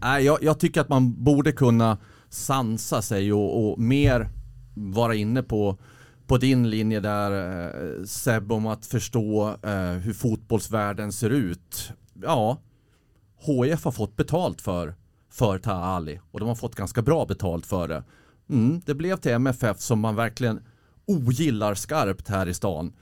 [0.03, 4.29] jag, jag tycker att man borde kunna sansa sig och, och mer
[4.75, 5.79] vara inne på
[6.29, 7.31] på din linje där
[7.99, 11.93] eh, Seb om att förstå eh, hur fotbollsvärlden ser ut.
[12.23, 12.59] Ja,
[13.39, 14.95] HIF har fått betalt för,
[15.31, 18.05] för Taha Ali och de har fått ganska bra betalt för det.
[18.49, 20.61] Mm, det blev till MFF som man verkligen
[21.07, 22.93] ogillar skarpt här i stan.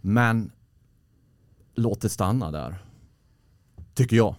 [0.00, 0.52] Men
[1.74, 2.84] låt det stanna där.
[3.94, 4.34] Tycker jag.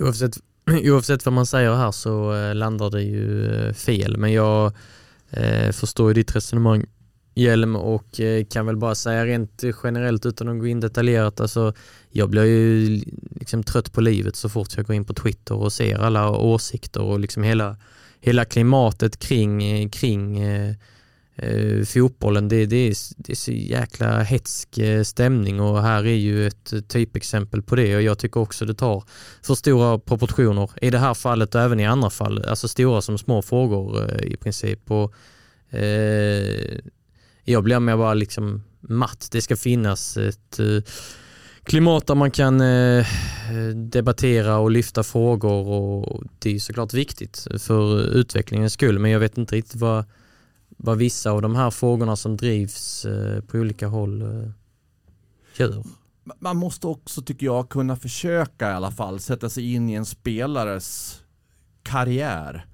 [0.00, 0.38] Oavsett,
[0.84, 4.16] oavsett vad man säger här så eh, landar det ju eh, fel.
[4.16, 4.72] Men jag
[5.30, 6.86] eh, förstår ju ditt resonemang
[7.38, 11.40] Hjelm och eh, kan väl bara säga rent generellt utan att gå in detaljerat.
[11.40, 11.72] Alltså,
[12.10, 13.00] jag blir ju
[13.30, 17.02] liksom trött på livet så fort jag går in på Twitter och ser alla åsikter
[17.02, 17.76] och liksom hela,
[18.20, 20.44] hela klimatet kring, eh, kring
[21.36, 22.48] eh, fotbollen.
[22.48, 26.72] Det, det, är, det är så jäkla hetsk eh, stämning och här är ju ett
[26.72, 29.04] eh, typexempel på det och jag tycker också det tar
[29.42, 32.44] för stora proportioner i det här fallet och även i andra fall.
[32.44, 34.90] Alltså stora som små frågor eh, i princip.
[34.90, 35.14] Och,
[35.74, 36.78] eh,
[37.44, 39.28] jag blir mer bara liksom matt.
[39.32, 40.82] Det ska finnas ett eh,
[41.64, 43.06] klimat där man kan eh,
[43.74, 49.38] debattera och lyfta frågor och det är såklart viktigt för utvecklingens skull men jag vet
[49.38, 50.04] inte riktigt vad,
[50.76, 54.50] vad vissa av de här frågorna som drivs eh, på olika håll eh,
[55.56, 55.84] gör.
[56.38, 60.06] Man måste också tycker jag kunna försöka i alla fall sätta sig in i en
[60.06, 61.20] spelares
[61.82, 62.66] karriär.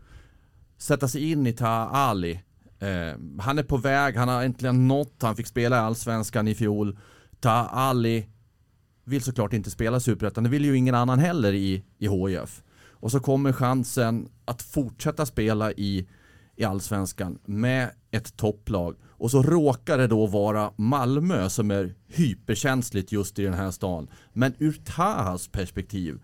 [0.78, 2.40] Sätta sig in i Taha Ali
[2.82, 6.54] Eh, han är på väg, han har äntligen nått, han fick spela i Allsvenskan i
[6.54, 6.98] fjol.
[7.40, 8.26] Taha Ali
[9.04, 12.62] vill såklart inte spela Superettan, det vill ju ingen annan heller i, i HIF.
[12.90, 16.08] Och så kommer chansen att fortsätta spela i,
[16.62, 18.96] i Allsvenskan med ett topplag.
[19.08, 24.08] Och så råkar det då vara Malmö som är hyperkänsligt just i den här stan.
[24.32, 26.20] Men ur Tahas perspektiv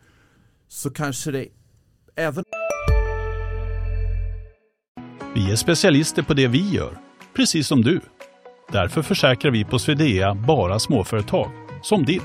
[0.69, 1.47] så kanske det
[2.17, 2.45] även
[5.35, 6.99] vi är specialister på det vi gör,
[7.37, 8.01] precis som du.
[8.73, 11.51] Därför försäkrar vi på Swedea bara småföretag,
[11.83, 12.23] som ditt.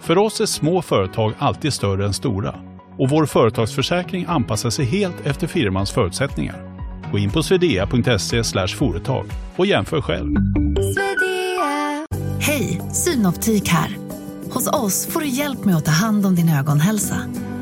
[0.00, 2.54] För oss är små företag alltid större än stora
[2.98, 6.67] och vår företagsförsäkring anpassar sig helt efter firmans förutsättningar.
[7.12, 10.36] Gå in på swedea.se företag och jämför själv.
[12.40, 13.96] Hej, Synoptik här.
[14.50, 17.16] Hos oss får du hjälp med att ta hand om din ögonhälsa.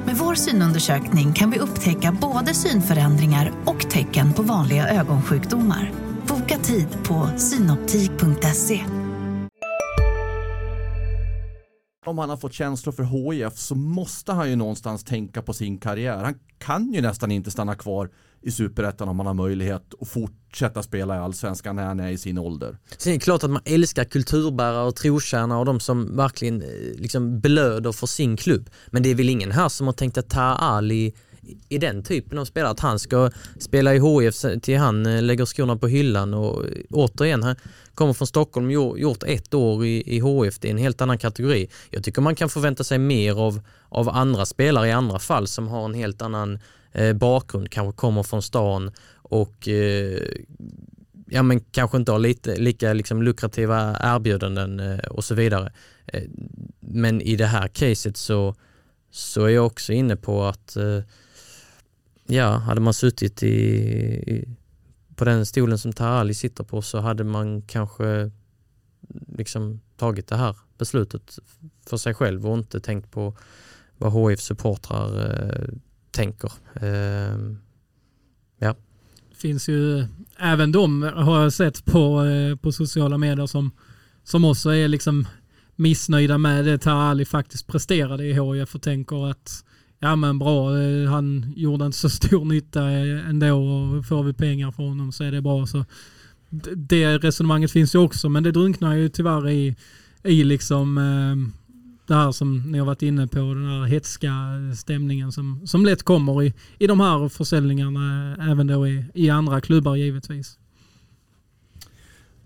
[0.06, 5.92] Med vår synundersökning kan vi upptäcka både synförändringar och tecken på vanliga ögonsjukdomar.
[6.28, 8.85] Boka tid på synoptik.se.
[12.06, 15.78] Om han har fått känslor för HIF så måste han ju någonstans tänka på sin
[15.78, 16.24] karriär.
[16.24, 18.11] Han kan ju nästan inte stanna kvar
[18.42, 22.18] i superettan om man har möjlighet att fortsätta spela i allsvenskan när han är i
[22.18, 22.77] sin ålder.
[22.99, 26.68] Sen är det klart att man älskar kulturbärare och trotjänare och de som verkligen eh,
[26.96, 28.70] liksom blöder för sin klubb.
[28.87, 31.14] Men det är väl ingen här som har tänkt att ta Ali
[31.68, 35.44] i den typen av spelare, att han ska spela i HIF till han eh, lägger
[35.44, 37.57] skorna på hyllan och eh, återigen, han
[37.94, 41.68] kommer från Stockholm, gjort ett år i, i HIF, det är en helt annan kategori.
[41.90, 45.68] Jag tycker man kan förvänta sig mer av, av andra spelare i andra fall som
[45.68, 46.59] har en helt annan
[46.96, 50.22] eh, bakgrund, kanske kommer från stan och eh,
[51.26, 55.72] ja, men kanske inte har lite, lika liksom, lukrativa erbjudanden eh, och så vidare.
[56.06, 56.22] Eh,
[56.80, 58.54] men i det här caset så,
[59.11, 61.00] så är jag också inne på att eh,
[62.26, 64.48] ja, hade man suttit i, i
[65.16, 68.30] på den stolen som Tarali sitter på så hade man kanske
[69.28, 71.38] liksom tagit det här beslutet
[71.87, 73.37] för sig själv och inte tänkt på
[73.98, 75.68] vad HIF supportrar eh,
[76.16, 76.52] tänker.
[76.74, 77.38] Eh,
[78.59, 78.74] ja.
[79.35, 80.07] Finns ju
[80.38, 83.70] även de har jag sett på, eh, på sociala medier som,
[84.24, 85.26] som också är liksom
[85.76, 89.64] missnöjda med det Tarali faktiskt presterade i HIF och tänker att
[89.98, 94.33] ja men bra, eh, han gjorde inte så stor nytta eh, ändå och får vi
[94.33, 95.66] pengar från honom så är det bra.
[95.66, 95.85] Så
[96.76, 99.76] det resonemanget finns ju också men det drunknar ju tyvärr i,
[100.24, 101.65] i liksom eh,
[102.07, 104.33] det här som ni har varit inne på, den här hetska
[104.77, 109.61] stämningen som, som lätt kommer i, i de här försäljningarna även då i, i andra
[109.61, 110.59] klubbar givetvis.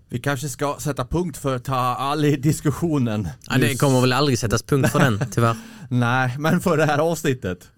[0.09, 3.27] Vi kanske ska sätta punkt för ta Ali-diskussionen.
[3.49, 5.55] Ja, det kommer väl aldrig sättas punkt för den, tyvärr.
[5.89, 7.71] Nej, men för det här avsnittet.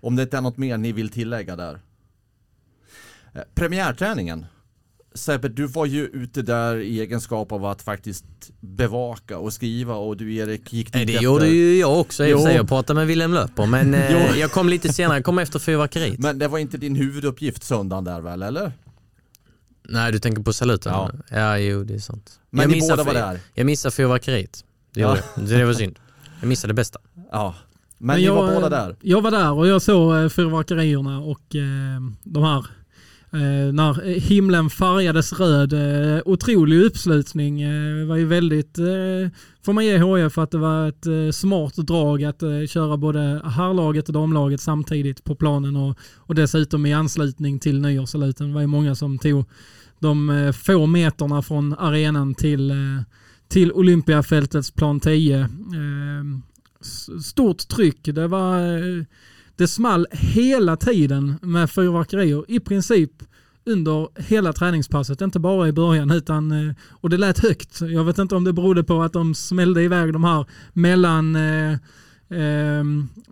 [0.00, 1.80] Om det inte är något mer ni vill tillägga där.
[3.32, 4.46] Eh, Premiärträningen.
[5.14, 8.24] Sebbe, du var ju ute där i egenskap av att faktiskt
[8.60, 11.24] bevaka och skriva och du Erik gick dit Nej, det efter.
[11.24, 12.30] gjorde ju jag också i.
[12.30, 12.48] Jo.
[12.48, 16.18] Jag pratade med Willem Löper men eh, jag kom lite senare, jag kom efter fyrverkeriet.
[16.18, 18.72] Men det var inte din huvuduppgift söndagen där väl, eller?
[19.88, 20.92] Nej du tänker på saluten?
[20.92, 21.10] Ja.
[21.30, 22.40] ja jo det är sant.
[22.50, 23.40] Men jag ni båda var där?
[23.54, 24.64] Jag missade fyrverkeriet.
[24.94, 25.18] Det jag.
[25.18, 25.98] Så det var synd.
[26.40, 26.98] Jag missade det bästa.
[27.32, 27.54] Ja.
[27.98, 28.96] Men, ni var båda där?
[29.00, 32.66] Jag var där och jag såg eh, fyrverkerierna och eh, de här
[33.34, 35.72] eh, när himlen färgades röd.
[35.72, 37.62] Eh, otrolig uppslutning.
[37.62, 39.30] Eh, var ju väldigt, eh,
[39.64, 43.42] får man ge HIF, att det var ett eh, smart drag att eh, köra både
[43.44, 48.48] herrlaget och damlaget samtidigt på planen och, och dessutom i anslutning till nyårssaluten.
[48.48, 49.44] Det var ju många som tog
[49.98, 52.76] de eh, få meterna från arenan till, eh,
[53.48, 55.40] till Olympiafältets plan 10.
[55.40, 55.48] Eh,
[57.22, 58.00] stort tryck.
[58.02, 59.04] Det var eh,
[59.56, 63.10] det small hela tiden med fyrverkerier i princip
[63.66, 67.80] under hela träningspasset, inte bara i början utan eh, och det lät högt.
[67.80, 71.72] Jag vet inte om det berodde på att de smällde iväg de här mellan eh,
[72.30, 72.84] eh,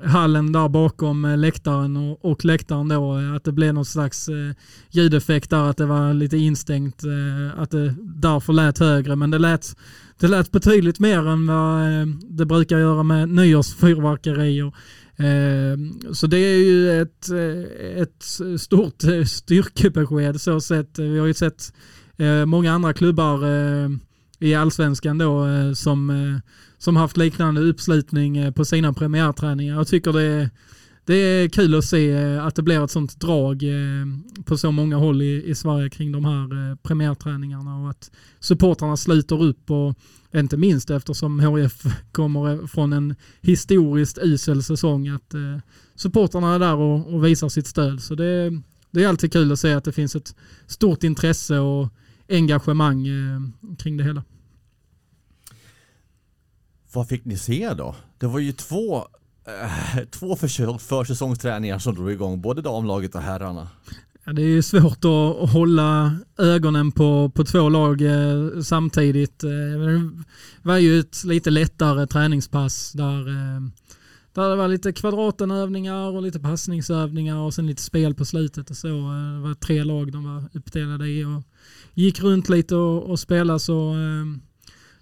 [0.05, 4.29] hallen där bakom eh, läktaren och, och läktaren då, eh, att det blev någon slags
[4.29, 4.55] eh,
[4.91, 9.39] ljudeffekt där, att det var lite instängt, eh, att det därför lät högre, men det
[9.39, 9.77] lät,
[10.21, 14.73] det lät betydligt mer än vad eh, det brukar göra med nyårsfyrverkerier.
[15.23, 18.25] Ehm, så det är ju ett, eh, ett
[18.61, 20.99] stort eh, styrkebesked så sett.
[20.99, 21.73] Vi har ju sett
[22.17, 23.41] eh, många andra klubbar
[24.39, 26.41] i allsvenskan då som,
[26.79, 29.77] som haft liknande uppslutning på sina premiärträningar.
[29.77, 30.51] Jag tycker det är,
[31.05, 34.07] det är kul att se eh, att det blir ett sånt drag eh,
[34.45, 38.11] på så många håll i, i Sverige kring de här eh, premiärträningarna och att
[38.41, 39.95] supportrarna sluter upp och
[40.35, 45.35] inte minst eftersom HF kommer från en historiskt usel säsong att
[45.95, 48.03] supportrarna är där och, och visar sitt stöd.
[48.03, 48.61] Så det,
[48.91, 50.35] det är alltid kul att se att det finns ett
[50.67, 51.89] stort intresse och
[52.29, 53.07] engagemang
[53.79, 54.25] kring det hela.
[56.93, 57.97] Vad fick ni se då?
[58.19, 59.07] Det var ju två,
[59.47, 60.37] eh, två
[60.79, 63.69] försäsongsträningar som drog igång, både damlaget och herrarna.
[64.25, 69.45] Ja, det är svårt att hålla ögonen på, på två lag eh, samtidigt.
[69.45, 70.11] Eh, det
[70.63, 73.61] var ju ett lite lättare träningspass där, eh,
[74.35, 78.77] där det var lite kvadratenövningar och lite passningsövningar och sen lite spel på slutet och
[78.77, 78.89] så.
[78.89, 81.43] Eh, Det var tre lag de var uppdelade i och
[81.95, 84.27] gick runt lite och, och spelade så eh,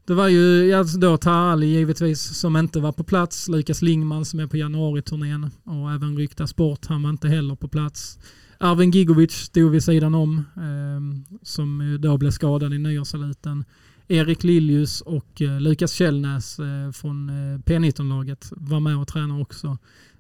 [0.05, 3.49] det var ju ja, då Tarali givetvis som inte var på plats.
[3.49, 7.69] Lukas Lingman som är på januariturnén och även Rykta Sport, han var inte heller på
[7.69, 8.19] plats.
[8.59, 13.65] Arvin Gigovic stod vid sidan om, eh, som då blev skadad i nyårssaluten.
[14.09, 19.79] Erik Liljus och eh, Lukas Källnäs eh, från eh, P19-laget var med och tränade också.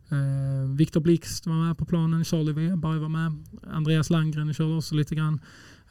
[0.08, 3.32] Eh, Viktor Blixt var med på planen, Charlie Weberg var med,
[3.72, 5.40] Andreas Landgren körde också lite grann.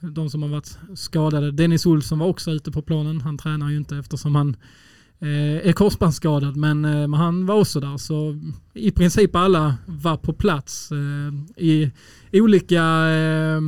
[0.02, 1.52] De som har varit skadade.
[1.52, 3.22] Dennis Olsson var också ute på planen.
[3.22, 4.56] Han tränar ju inte eftersom han
[5.20, 7.98] eh, är korsbandsskadad men, eh, men han var också där.
[7.98, 8.40] Så
[8.74, 11.92] i princip alla var på plats eh, i
[12.34, 13.62] olika, eh,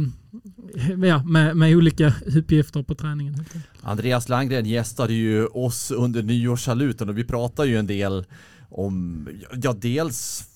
[1.07, 3.45] ja, med, med olika uppgifter på träningen.
[3.81, 8.25] Andreas Landgren gästade ju oss under nyårssaluten och vi pratade ju en del
[8.69, 9.27] om,
[9.63, 10.47] ja dels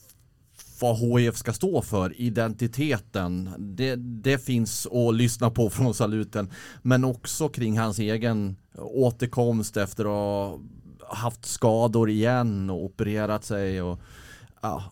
[0.79, 3.49] vad HIF ska stå för, identiteten.
[3.57, 6.49] Det, det finns att lyssna på från saluten.
[6.81, 10.59] Men också kring hans egen återkomst efter att
[11.01, 13.81] ha haft skador igen och opererat sig.
[13.81, 13.99] Och,
[14.61, 14.83] ja.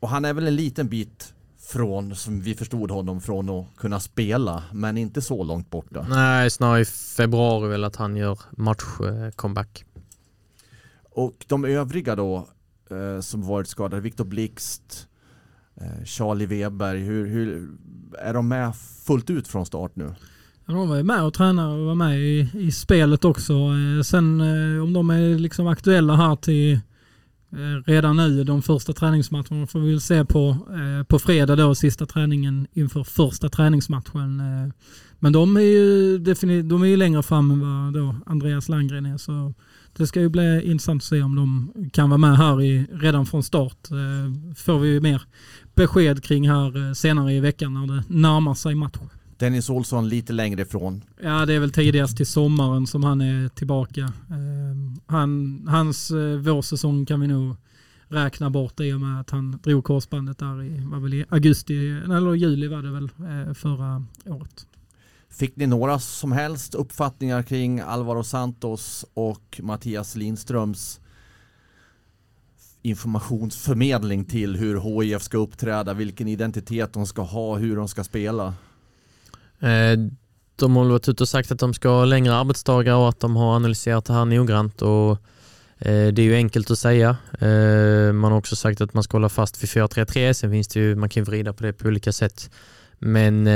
[0.00, 4.00] och han är väl en liten bit från, som vi förstod honom, från att kunna
[4.00, 4.62] spela.
[4.72, 6.06] Men inte så långt borta.
[6.08, 9.84] Nej, snarare i februari väl att han gör match-comeback.
[11.10, 12.48] Och de övriga då
[12.90, 15.08] eh, som varit skadade, Viktor Blixt,
[15.80, 17.68] eh, Charlie Weber, hur, hur
[18.18, 20.14] är de med fullt ut från start nu?
[20.66, 23.52] Ja, de var ju med och tränade och var med i, i spelet också.
[23.52, 26.72] Eh, sen eh, om de är liksom aktuella här till
[27.52, 30.56] eh, redan nu, de första träningsmatcherna får vi väl se på,
[31.08, 34.42] på fredag då, sista träningen inför första träningsmatchen.
[35.18, 39.06] Men de är ju definitivt, de är ju längre fram än vad då Andreas Landgren
[39.06, 39.18] är.
[39.18, 39.54] Så
[39.96, 43.26] det ska ju bli intressant att se om de kan vara med här i, redan
[43.26, 43.90] från start.
[43.90, 45.22] Eh, Får vi ju mer
[45.74, 48.96] besked kring här eh, senare i veckan när det närmar sig match.
[49.36, 51.02] Dennis Olsson lite längre ifrån.
[51.22, 54.00] Ja, det är väl tidigast till sommaren som han är tillbaka.
[54.00, 57.56] Eh, Han, hans eh, vårsäsong kan vi nog
[58.08, 61.88] räkna bort i och med att han drog korsbandet där i, var väl i augusti,
[62.04, 63.08] eller juli var det väl,
[63.54, 64.66] förra året.
[65.36, 71.00] Fick ni några som helst uppfattningar kring Alvaro Santos och Mattias Lindströms
[72.82, 78.54] informationsförmedling till hur HIF ska uppträda, vilken identitet de ska ha, hur de ska spela?
[79.60, 79.98] Eh,
[80.56, 83.36] de har varit ute och sagt att de ska ha längre arbetsdagar och att de
[83.36, 85.10] har analyserat det här noggrant och
[85.78, 87.16] eh, det är ju enkelt att säga.
[87.38, 90.80] Eh, man har också sagt att man ska hålla fast vid 4-3-3, sen finns det
[90.80, 92.50] ju, man kan vrida på det på olika sätt.
[92.98, 93.46] Men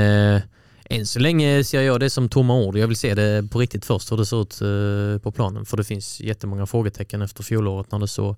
[0.89, 2.77] än så länge ser jag det som tomma ord.
[2.77, 4.59] Jag vill se det på riktigt först hur det ser ut
[5.23, 8.35] på planen för det finns jättemånga frågetecken efter fjolåret när det så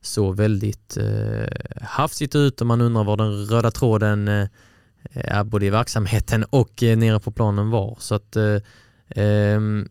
[0.00, 1.48] så väldigt eh,
[1.82, 4.48] hafsigt ut och man undrar var den röda tråden eh,
[5.12, 7.96] är både i verksamheten och eh, nere på planen var.
[8.00, 8.56] Så att eh,
[9.08, 9.88] ehm,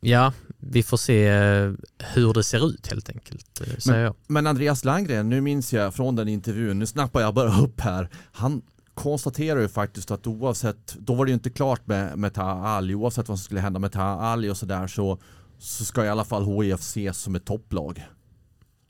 [0.00, 3.60] ja, vi får se eh, hur det ser ut helt enkelt.
[3.60, 4.14] Eh, men, jag.
[4.26, 8.08] men Andreas Landgren, nu minns jag från den intervjun, nu snappar jag bara upp här.
[8.32, 8.62] Han
[8.94, 13.28] konstaterar ju faktiskt att oavsett, då var det ju inte klart med, med Taha oavsett
[13.28, 15.18] vad som skulle hända med Taha och sådär så,
[15.58, 18.04] så ska i alla fall HIF ses som ett topplag.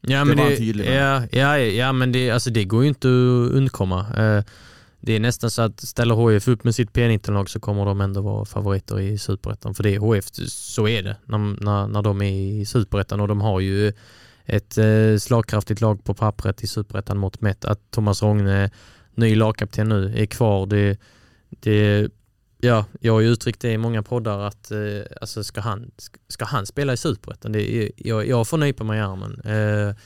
[0.01, 3.57] Ja, men det, det ja, ja, ja, men det, alltså, det går ju inte att
[3.57, 4.01] undkomma.
[4.17, 4.45] Eh,
[5.01, 8.21] det är nästan så att ställer HIF upp med sitt P19-lag så kommer de ändå
[8.21, 9.75] vara favoriter i Superettan.
[9.75, 13.29] För det är HIF, så är det när, när, när de är i Superettan och
[13.29, 13.93] de har ju
[14.45, 17.65] ett eh, slagkraftigt lag på pappret i Superettan mot mätt.
[17.65, 18.71] Att Thomas Rogne,
[19.15, 20.67] ny lagkapten nu, är kvar.
[20.67, 20.99] Det,
[21.51, 22.09] det,
[22.59, 24.79] ja, jag har ju uttryckt det i många poddar att eh,
[25.21, 25.91] alltså ska, han,
[26.29, 27.55] ska han spela i Superettan?
[27.97, 29.41] Jag, jag får nypa mig i armen.
[29.41, 29.97] Eh,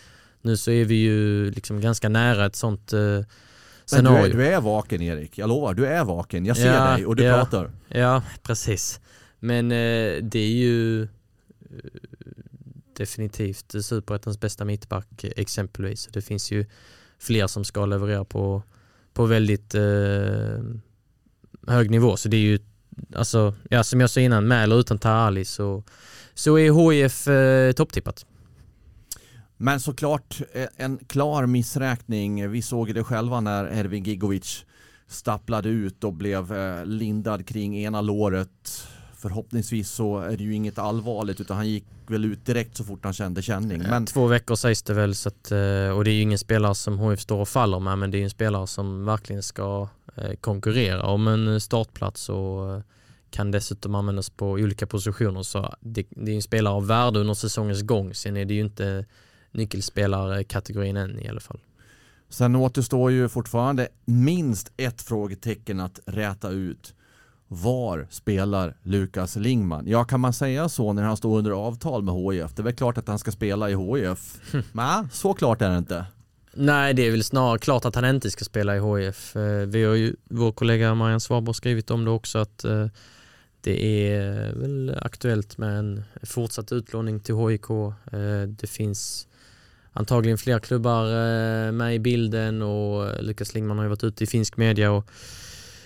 [0.43, 3.21] nu så är vi ju liksom ganska nära ett sånt eh,
[3.93, 6.47] men du är, du är vaken Erik, jag lovar, du är vaken.
[6.47, 7.71] Jag ser ja, dig och du ja, pratar.
[7.89, 9.01] Ja, precis.
[9.39, 11.09] Men eh, det är ju eh,
[12.97, 16.09] definitivt Superettans bästa mittback exempelvis.
[16.13, 16.67] Det finns ju
[17.19, 18.63] fler som ska leverera på,
[19.19, 20.63] på väldigt eh,
[21.67, 22.17] hög nivå.
[22.17, 22.59] Så det är ju,
[23.15, 25.85] alltså, ja, som jag sa innan, med eller utan Tahali så,
[26.35, 28.27] så är HIF eh, topptippat.
[29.57, 32.51] Men såklart eh, en klar missräkning.
[32.51, 34.65] Vi såg det själva när Ervin Gigovic
[35.09, 38.89] stapplade ut och blev eh, lindad kring ena låret.
[39.19, 43.05] Förhoppningsvis så är det ju inget allvarligt utan han gick väl ut direkt så fort
[43.05, 43.83] han kände känning.
[43.83, 44.07] Men...
[44.07, 46.99] Två veckor sägs det väl så att, eh, och det är ju ingen spelare som
[46.99, 49.89] HF står och faller med men det är en spelare som verkligen ska
[50.41, 52.83] konkurrera om en startplats och
[53.31, 57.35] kan dessutom användas på olika positioner så det, det är en spelare av värde under
[57.35, 58.15] säsongens gång.
[58.15, 59.05] Sen är det ju inte
[59.51, 61.61] nyckelspelarkategorin än i alla fall.
[62.29, 66.95] Sen återstår ju fortfarande minst ett frågetecken att räta ut.
[67.49, 69.87] Var spelar Lukas Lingman?
[69.87, 72.55] Ja, kan man säga så när han står under avtal med HIF?
[72.55, 74.41] Det är väl klart att han ska spela i HIF.
[74.73, 76.05] Nej, så klart är det inte.
[76.53, 79.37] Nej, det är väl snarare klart att han inte ska spela i HIF.
[79.37, 82.87] Eh, vi har ju, vår kollega Marianne Svaborg skrivit om det också att eh,
[83.61, 87.71] det är väl aktuellt med en fortsatt utlåning till HIK.
[87.71, 89.29] Eh, det finns
[89.93, 91.05] antagligen fler klubbar
[91.73, 95.11] med i bilden och Lukas Lingman har ju varit ute i finsk media och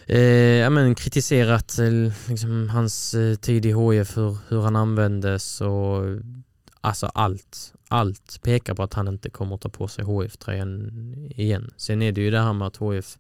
[0.06, 0.20] eh,
[0.58, 6.02] ja, men kritiserat eh, liksom, hans eh, tid i HIF, hur, hur han användes och
[6.80, 10.90] alltså allt, allt pekar på att han inte kommer att ta på sig HIF-tröjan
[11.36, 11.70] igen.
[11.76, 13.18] Sen är det ju det här med att HIF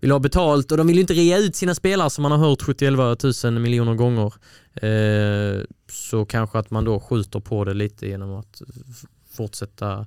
[0.00, 2.38] vill ha betalt och de vill ju inte rea ut sina spelare som man har
[2.38, 4.34] hört 71 000 miljoner gånger.
[4.74, 8.62] Eh, så kanske att man då skjuter på det lite genom att
[9.30, 10.06] fortsätta,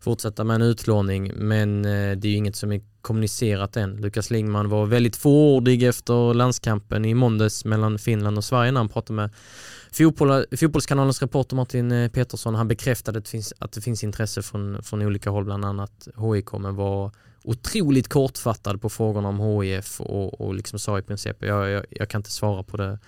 [0.00, 3.96] fortsätta med en utlåning men eh, det är ju inget som är kommunicerat än.
[3.96, 8.88] Lukas Lingman var väldigt fåordig efter landskampen i måndags mellan Finland och Sverige när han
[8.88, 9.30] pratade med
[9.92, 12.54] fotboll, Fotbollskanalens reporter Martin eh, Petersson.
[12.54, 16.08] Han bekräftade att det finns, att det finns intresse från, från olika håll, bland annat
[16.16, 17.12] HIK, men var
[17.48, 22.08] otroligt kortfattad på frågorna om HIF och, och liksom sa i princip jag, jag, jag,
[22.08, 22.98] kan inte svara på det,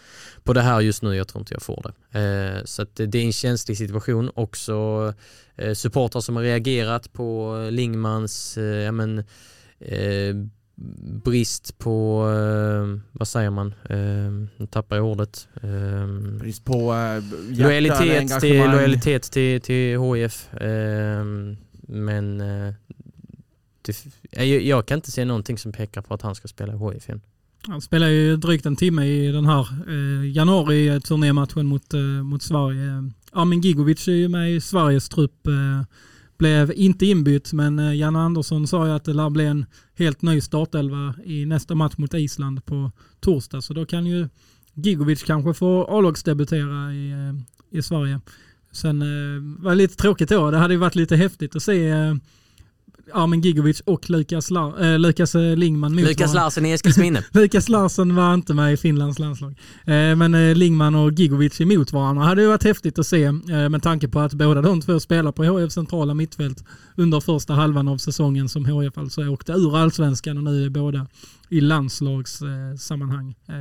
[0.44, 2.18] på det här just nu, jag tror inte jag får det.
[2.20, 4.30] Eh, så det är en känslig situation.
[4.34, 5.14] Också
[5.56, 9.18] eh, supportrar som har reagerat på Lingmans eh, ja, men,
[9.78, 10.34] eh,
[11.24, 15.48] brist på, eh, vad säger man, eh, nu tappar jag ordet.
[15.62, 16.06] Eh,
[16.40, 17.22] brist på eh,
[17.58, 20.48] lojalitet, till, lojalitet till, till HIF.
[21.92, 22.42] Men
[24.30, 27.08] jag, jag, kan inte se någonting som pekar på att han ska spela i HIF
[27.08, 27.20] igen.
[27.66, 33.10] Han spelar ju drygt en timme i den här eh, januari-turnématchen mot, eh, mot Sverige.
[33.32, 35.46] Armin Gigovic är ju med i Sveriges trupp.
[35.46, 35.82] Eh,
[36.38, 40.22] blev inte inbytt men eh, Janne Andersson sa ju att det lär bli en helt
[40.22, 43.60] ny startelva i nästa match mot Island på torsdag.
[43.60, 44.28] Så då kan ju
[44.74, 48.20] Gigovic kanske få A-lagsdebutera i, eh, i Sverige.
[48.72, 50.50] Sen eh, var det lite tråkigt då.
[50.50, 52.14] Det hade ju varit lite häftigt att se eh,
[53.14, 57.24] Armin Gigovic och Lukas, La äh, Lukas eh, Lingman mot Lukas Larsson i Eskilsminne.
[57.32, 59.50] Lukas Larsson var inte med i Finlands landslag.
[59.84, 63.68] Eh, men eh, Lingman och Gigovic emot varandra hade ju varit häftigt att se eh,
[63.68, 66.64] med tanke på att båda de två spelar på HF centrala mittfält
[66.96, 71.06] under första halvan av säsongen som HF alltså åkte ur allsvenskan och nu är båda
[71.48, 73.34] i landslagssammanhang.
[73.48, 73.54] Eh,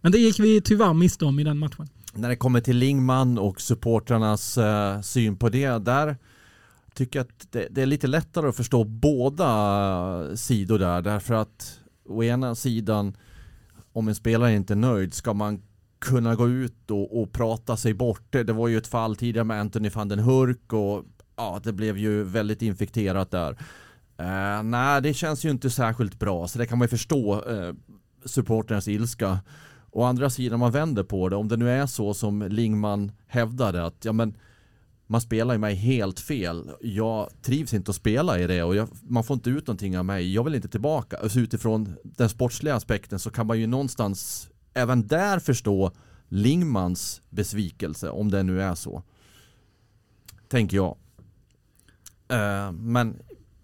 [0.00, 1.88] Men det gick vi tyvärr miste om i den matchen.
[2.14, 6.16] När det kommer till Lingman och supportrarnas eh, syn på det, där
[6.96, 12.22] tycker att det, det, är lite lättare att förstå båda sidor där, därför att å
[12.22, 13.16] ena sidan,
[13.92, 15.62] om en spelare inte är nöjd, ska man
[15.98, 18.22] kunna gå ut och, och prata sig bort.
[18.30, 21.04] Det, det var ju ett fall tidigare med Anthony van den Hurk och
[21.36, 23.50] ja, det blev ju väldigt infekterat där.
[24.20, 27.74] Uh, nej, det känns ju inte särskilt bra, så det kan man ju förstå uh,
[28.24, 29.38] supporternas ilska.
[29.90, 33.12] Å andra sidan, om man vänder på det, om det nu är så som Lingman
[33.26, 34.36] hävdade att ja, men,
[35.06, 36.70] man spelar ju mig helt fel.
[36.80, 40.04] Jag trivs inte att spela i det och jag, man får inte ut någonting av
[40.04, 40.34] mig.
[40.34, 41.16] Jag vill inte tillbaka.
[41.16, 45.92] Alltså utifrån den sportsliga aspekten så kan man ju någonstans även där förstå
[46.28, 49.02] Lingmans besvikelse, om det nu är så.
[50.48, 50.96] Tänker jag.
[52.32, 53.18] Uh, men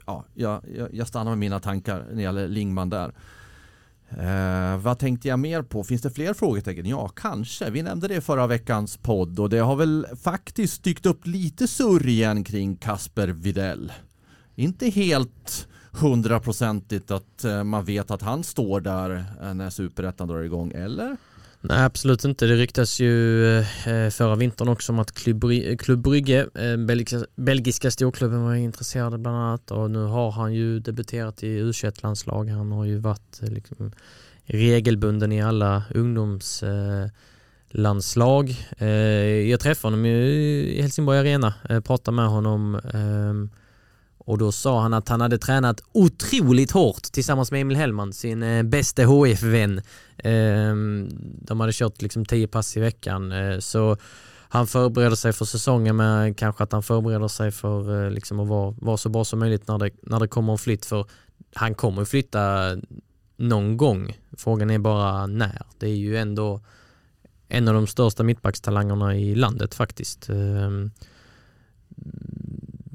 [0.07, 0.63] ja, jag,
[0.93, 3.15] jag stannar med mina tankar när det gäller Lingman där.
[4.21, 5.85] Eh, vad tänkte jag mer på?
[5.85, 6.87] Finns det fler frågetecken?
[6.87, 7.71] Ja, kanske.
[7.71, 11.69] Vi nämnde det i förra veckans podd och det har väl faktiskt dykt upp lite
[11.69, 13.93] surr igen kring Kasper Videll.
[14.55, 20.43] Inte helt hundraprocentigt att eh, man vet att han står där eh, när superettan drar
[20.43, 21.17] igång, eller?
[21.65, 22.47] Nej absolut inte.
[22.47, 27.91] Det ryktas ju eh, förra vintern också om att Klubb eh, Brygge, eh, belgiska, belgiska
[27.91, 32.49] storklubben var intresserade bland annat och nu har han ju debuterat i U21-landslag.
[32.49, 33.93] Han har ju varit liksom,
[34.45, 38.57] regelbunden i alla ungdomslandslag.
[39.49, 41.55] Jag träffade honom i Helsingborg Arena,
[41.85, 43.51] pratade med honom ehm,
[44.25, 48.43] och då sa han att han hade tränat otroligt hårt tillsammans med Emil Hellman, sin
[48.43, 49.79] eh, bästa HF-vän.
[50.19, 50.75] Eh,
[51.41, 53.33] de hade kört liksom tio pass i veckan.
[53.33, 53.97] Eh, så
[54.49, 58.49] han förbereder sig för säsongen med kanske att han förbereder sig för eh, liksom att
[58.49, 60.85] vara, vara så bra som möjligt när det, när det kommer en flytt.
[60.85, 61.07] För
[61.55, 62.77] han kommer flytta
[63.37, 64.19] någon gång.
[64.37, 65.63] Frågan är bara när.
[65.79, 66.61] Det är ju ändå
[67.49, 70.29] en av de största mittbackstalangerna i landet faktiskt.
[70.29, 70.91] Ehm,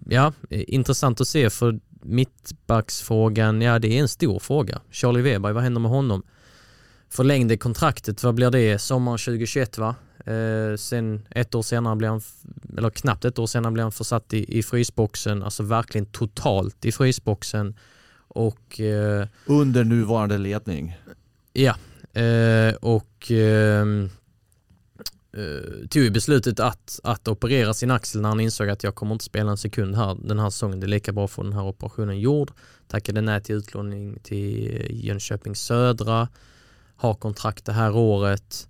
[0.10, 4.82] Ja, intressant att se för mittbacksfrågan, ja det är en stor fråga.
[4.92, 6.24] Charlie Weber, vad händer med honom?
[7.10, 8.80] Förlängde kontraktet, vad blir det?
[8.80, 9.96] Sommaren 2021 va?
[10.26, 12.22] Eh, sen ett år senare blir han,
[12.78, 16.92] eller knappt ett år senare blir han försatt i, i frysboxen, alltså verkligen totalt i
[16.92, 17.76] frysboxen.
[18.28, 20.98] Och, eh, Under nuvarande ledning?
[21.54, 21.76] Ja,
[22.22, 24.10] eh, och ehm,
[25.38, 29.26] eh, tog beslutet att, att operera sin axel när han insåg att jag kommer inte
[29.26, 30.80] spela en sekund här den här säsongen.
[30.80, 32.52] Det är lika bra att få den här operationen gjord.
[32.88, 36.28] Tackade nej till utlåning till eh, Jönköping Södra.
[36.96, 38.68] Har kontrakt det här året.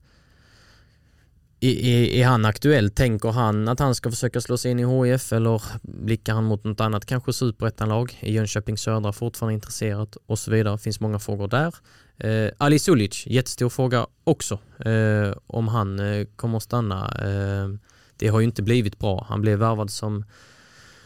[1.59, 2.89] Är, i, är, han aktuell?
[2.89, 6.63] Tänker han att han ska försöka slå sig in i HIF eller blickar han mot
[6.63, 8.17] något annat, kanske superettanlag?
[8.19, 10.73] Är Jönköping Södra fortfarande intresserat och så vidare?
[10.73, 11.75] Det finns många frågor där.
[12.19, 14.59] Eh, Ali Sulic, jättestor fråga också.
[14.85, 17.05] Eh, om han eh, kommer att stanna.
[17.05, 17.69] Eh,
[18.17, 19.25] det har ju inte blivit bra.
[19.29, 20.25] Han blev värvad som,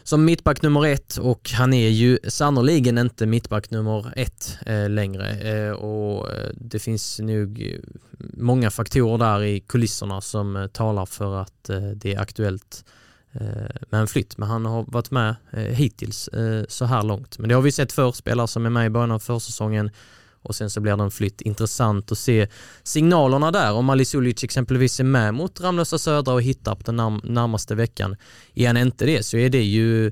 [0.03, 5.29] som mittback nummer ett och han är ju sannoliken inte mittback nummer ett eh, längre.
[5.29, 7.79] Eh, och eh, det finns nog
[8.33, 12.85] många faktorer där i kulisserna som eh, talar för att eh, det är aktuellt
[13.89, 14.37] med en flytt.
[14.37, 16.29] Men han har varit med hittills
[16.67, 17.39] så här långt.
[17.39, 19.91] Men det har vi sett för spelare som är med i början av försäsongen
[20.41, 21.41] och sen så blir det en flytt.
[21.41, 22.47] Intressant att se
[22.83, 23.73] signalerna där.
[23.73, 28.15] Om Ali Sulic exempelvis är med mot Ramlösa Södra och hittar på den närmaste veckan.
[28.53, 30.07] Är han inte det så är det ju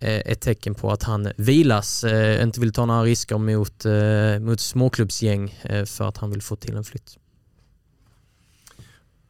[0.00, 4.40] eh, ett tecken på att han vilas, eh, inte vill ta några risker mot, eh,
[4.40, 7.18] mot småklubbsgäng eh, för att han vill få till en flytt.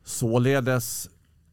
[0.04, 1.08] Således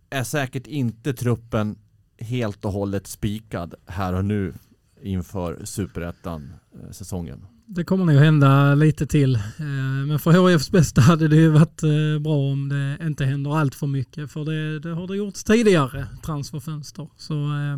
[0.10, 1.76] är säkert inte truppen
[2.18, 4.54] helt och hållet spikad här och nu
[5.02, 9.36] inför superettan eh, säsongen det kommer nog hända lite till.
[9.36, 9.66] Eh,
[10.08, 13.76] men för HIFs bästa hade det ju varit eh, bra om det inte händer allt
[13.76, 14.32] för mycket.
[14.32, 17.08] För det, det har det gjorts tidigare transferfönster.
[17.18, 17.78] Så eh,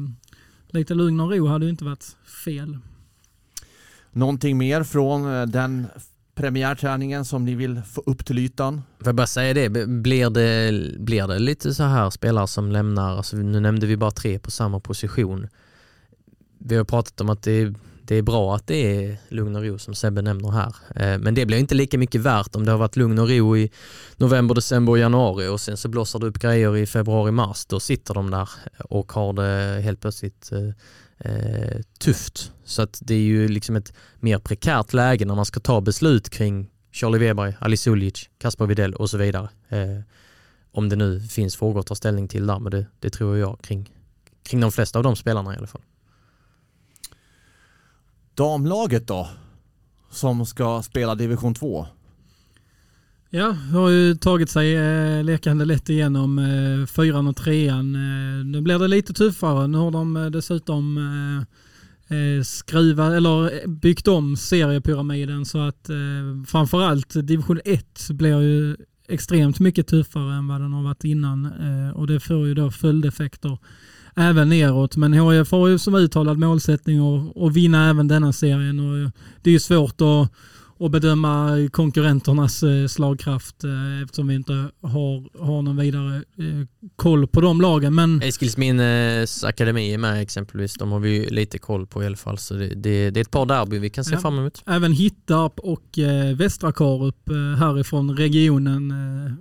[0.67, 2.77] lite lugn och ro hade ju inte varit fel.
[4.11, 5.87] Någonting mer från den
[6.35, 8.81] premiärträningen som ni vill få upp till ytan?
[8.99, 13.17] Får jag bara säga det, blir det, blir det lite så här spelare som lämnar,
[13.17, 15.47] alltså nu nämnde vi bara tre på samma position.
[16.57, 17.73] Vi har pratat om att det är
[18.06, 20.76] det är bra att det är lugn och ro som Sebbe nämner här.
[20.95, 23.58] Eh, men det blir inte lika mycket värt om det har varit lugn och ro
[23.58, 23.72] i
[24.18, 27.66] november, december och januari och sen så blossar det upp grejer i februari, mars.
[27.66, 28.49] Då sitter de där
[28.89, 30.70] och har det helt plötsligt eh,
[31.32, 32.51] eh tufft.
[32.66, 36.30] Så att det är ju liksom ett mer prekärt läge när man ska ta beslut
[36.30, 39.49] kring Charlie Weber, Ali Sulic, Kasper Videll och så vidare.
[39.70, 39.99] Eh,
[40.72, 43.62] om det nu finns frågor att ta ställning till där, men det, det tror jag
[43.62, 43.91] kring,
[44.43, 45.82] kring de flesta av de spelarna i alla fall.
[48.36, 49.29] Damlaget då?
[50.11, 51.86] Som ska spela division 2?
[53.29, 57.95] Ja, har ju tagit sig eh, lekande lätt igenom eh, fyran och trean.
[57.95, 59.67] Eh, nu blir det lite tuffare.
[59.67, 65.95] Nu har de eh, dessutom eh, eh, eller eh, byggt om seriepyramiden så att eh,
[66.47, 68.77] framförallt division 1 blir ju
[69.14, 72.72] extremt mycket tuffare än vad den har varit innan eh, och det får ju då
[72.72, 73.57] följdeffekter
[74.16, 74.95] även neråt.
[74.95, 79.11] Men HIF har ju som uttalad målsättning att, att vinna även denna serien och
[79.41, 80.32] det är ju svårt att
[80.84, 87.27] och bedöma konkurrenternas eh, slagkraft eh, eftersom vi inte har, har någon vidare eh, koll
[87.27, 87.95] på de lagen.
[87.95, 88.21] Men...
[88.21, 90.73] Eskilsminnes akademi är med exempelvis.
[90.73, 92.38] De har vi ju lite koll på i alla fall.
[92.38, 94.19] Så det, det, det är ett par derby vi kan se ja.
[94.19, 94.63] fram emot.
[94.65, 95.99] Även Hittarp och
[96.36, 97.29] Västra Karup
[97.59, 98.93] härifrån regionen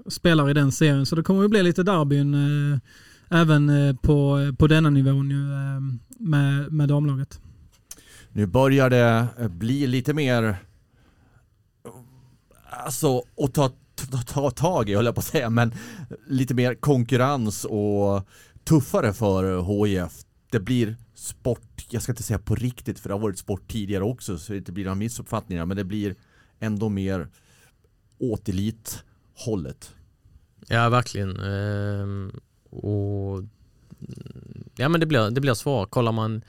[0.08, 1.06] spelar i den serien.
[1.06, 2.36] Så det kommer att bli lite derbyn
[3.28, 5.46] även på, på denna nivån ju,
[6.18, 7.40] med, med damlaget.
[8.32, 10.56] Nu börjar det bli lite mer
[12.72, 15.74] alltså att ta, ta, ta tag i, höll jag på att säga, men
[16.26, 18.28] lite mer konkurrens och
[18.64, 20.12] tuffare för HIF.
[20.50, 24.04] Det blir sport, jag ska inte säga på riktigt för det har varit sport tidigare
[24.04, 26.14] också så det inte blir några missuppfattningar men det blir
[26.60, 27.28] ändå mer
[28.18, 29.94] åt elithållet.
[30.68, 31.36] Ja verkligen.
[31.36, 32.32] Ehm,
[32.70, 33.44] och
[34.76, 35.90] ja men det blir, det blir svårt.
[35.90, 36.44] Kollar man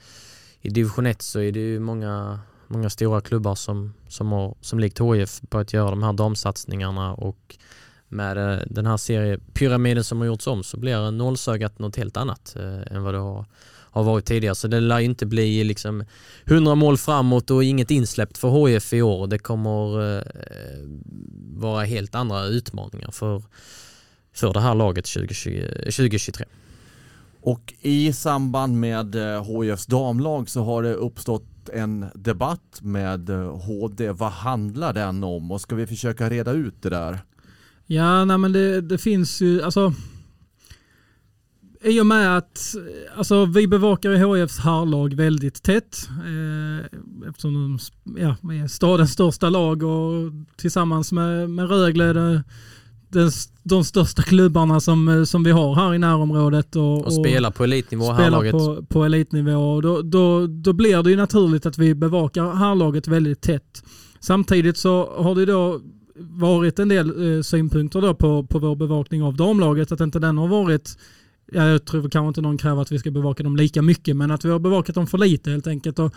[0.60, 2.40] i division 1 så är det ju många
[2.74, 7.56] många stora klubbar som, som, har, som likt HIF börjat göra de här damsatsningarna och
[8.08, 12.56] med eh, den här seriepyramiden som har gjorts om så blir nålsögat något helt annat
[12.56, 13.46] eh, än vad det har,
[13.94, 14.54] har varit tidigare.
[14.54, 16.04] Så det lär inte bli liksom
[16.44, 19.26] 100 mål framåt och inget insläppt för HIF i år.
[19.26, 20.22] Det kommer eh,
[21.56, 23.42] vara helt andra utmaningar för,
[24.34, 26.46] för det här laget 2020, 2023.
[27.40, 33.56] Och i samband med eh, HIFs damlag så har det uppstått en debatt med eh,
[33.56, 34.12] HD.
[34.12, 37.18] Vad handlar den om och ska vi försöka reda ut det där?
[37.86, 39.92] Ja, nej men det, det finns ju, alltså
[41.84, 42.74] i och med att
[43.16, 46.98] alltså, vi bevakar i HFs herrlag väldigt tätt eh,
[47.28, 47.78] eftersom de
[48.20, 52.44] ja, är stadens största lag och tillsammans med, med Rögle det,
[53.14, 53.30] den,
[53.62, 56.76] de största klubbarna som, eh, som vi har här i närområdet.
[56.76, 59.74] Och, och, och spelar på elitnivå, spelar på, på elitnivå.
[59.74, 63.84] Och då, då, då blir det ju naturligt att vi bevakar härlaget väldigt tätt.
[64.20, 65.80] Samtidigt så har det då
[66.16, 70.38] varit en del eh, synpunkter då på, på vår bevakning av damlaget, att inte den
[70.38, 70.96] har varit
[71.52, 74.44] jag tror kanske inte någon kräver att vi ska bevaka dem lika mycket, men att
[74.44, 75.98] vi har bevakat dem för lite helt enkelt.
[75.98, 76.14] Och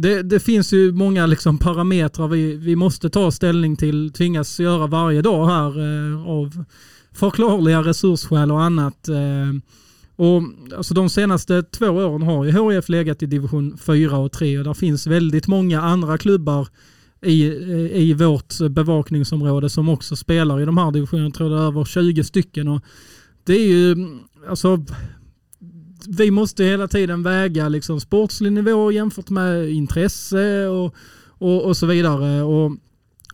[0.00, 4.86] det, det, finns ju många liksom parametrar vi, vi måste ta ställning till, tvingas göra
[4.86, 6.64] varje dag här eh, av
[7.12, 9.08] förklarliga resursskäl och annat.
[9.08, 9.52] Eh,
[10.16, 10.42] och,
[10.76, 14.64] alltså de senaste två åren har ju HIF legat i division 4 och 3 och
[14.64, 16.68] där finns väldigt många andra klubbar
[17.22, 21.26] i, eh, i vårt bevakningsområde som också spelar i de här divisionerna.
[21.26, 22.68] Jag tror det är över 20 stycken.
[22.68, 22.82] Och
[23.44, 23.96] det är ju,
[24.48, 24.84] alltså
[26.16, 30.94] vi måste hela tiden väga liksom sportslig nivå jämfört med intresse och,
[31.28, 32.42] och, och så vidare.
[32.42, 32.72] Och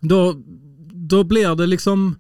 [0.01, 0.35] då,
[0.93, 2.17] då blir det liksom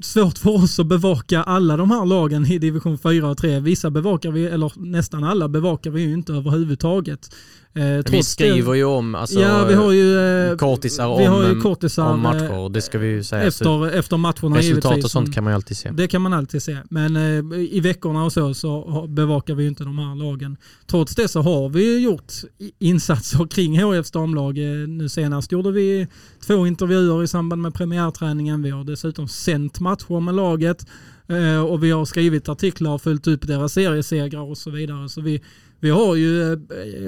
[0.00, 3.60] svårt för oss att bevaka alla de här lagen i division 4 och 3.
[3.60, 7.34] Vissa bevakar vi, eller nästan alla bevakar vi ju inte överhuvudtaget.
[7.76, 11.48] Eh, vi skriver ju om alltså, ja, vi har ju, eh, kortisar, vi om, har
[11.48, 13.42] ju kortisar om matcher, det ska vi ju säga.
[13.42, 15.90] Efter, efter matcherna Resultat och sånt kan man ju alltid se.
[15.90, 16.78] Det kan man alltid se.
[16.90, 20.56] Men eh, i veckorna och så, så bevakar vi ju inte de här lagen.
[20.86, 22.32] Trots det så har vi gjort
[22.78, 24.58] insatser kring HFs damlag.
[24.58, 26.06] Eh, nu senast gjorde vi
[26.46, 28.62] två intervjuer i samband med premiärträningen.
[28.62, 30.86] Vi har dessutom sänt matcher med laget eh,
[31.28, 35.08] Eh, och vi har skrivit artiklar och följt upp deras seriesegrar och så vidare.
[35.08, 35.42] Så vi,
[35.80, 36.58] vi har ju eh,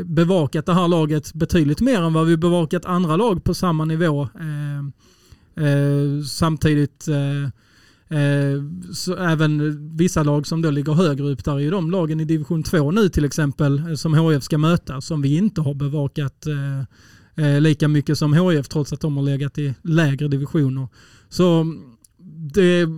[0.04, 4.22] bevakat det här laget betydligt mer än vad vi bevakat andra lag på samma nivå.
[4.22, 4.78] Eh,
[5.66, 7.50] eh, samtidigt eh,
[8.92, 12.24] så även vissa lag som då ligger högre upp där är ju de lagen i
[12.24, 16.46] division 2 nu till exempel som HF ska möta som vi inte har bevakat
[17.60, 20.88] lika mycket som HF trots att de har legat i lägre divisioner.
[21.28, 21.74] Så
[22.54, 22.88] det,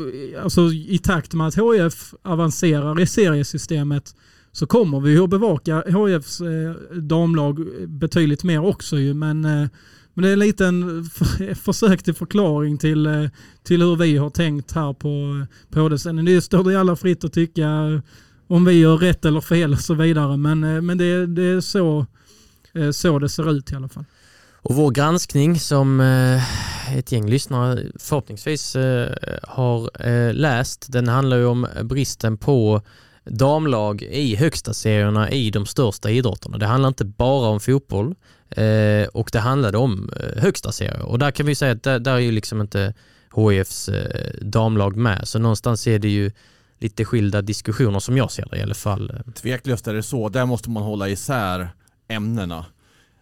[0.42, 4.14] alltså, i takt med att HF avancerar i seriesystemet
[4.52, 9.68] så kommer vi att bevaka HIFs eh, damlag betydligt mer också ju, men, eh,
[10.14, 11.04] men det är en liten
[11.54, 13.26] försök till förklaring till, eh,
[13.62, 15.98] till hur vi har tänkt här på, eh, på det.
[15.98, 18.00] Sen det står det alla fritt att tycka eh,
[18.46, 21.60] om vi gör rätt eller fel och så vidare, men, eh, men det, det är
[21.60, 22.06] så,
[22.92, 24.04] så det ser ut i alla fall.
[24.62, 31.36] Och vår granskning som eh, ett gäng lyssnare förhoppningsvis eh, har eh, läst, den handlar
[31.36, 32.82] ju om bristen på
[33.24, 36.58] damlag i högsta serierna i de största idrotterna.
[36.58, 38.14] Det handlar inte bara om fotboll
[39.12, 42.18] och det handlade om högsta serier och där kan vi säga att där, där är
[42.18, 42.94] ju liksom inte
[43.36, 43.90] HIFs
[44.40, 45.28] damlag med.
[45.28, 46.30] Så någonstans är det ju
[46.78, 49.22] lite skilda diskussioner som jag ser det i alla fall.
[49.34, 50.28] Tveklöst är det så.
[50.28, 51.68] Där måste man hålla isär
[52.08, 52.64] ämnena.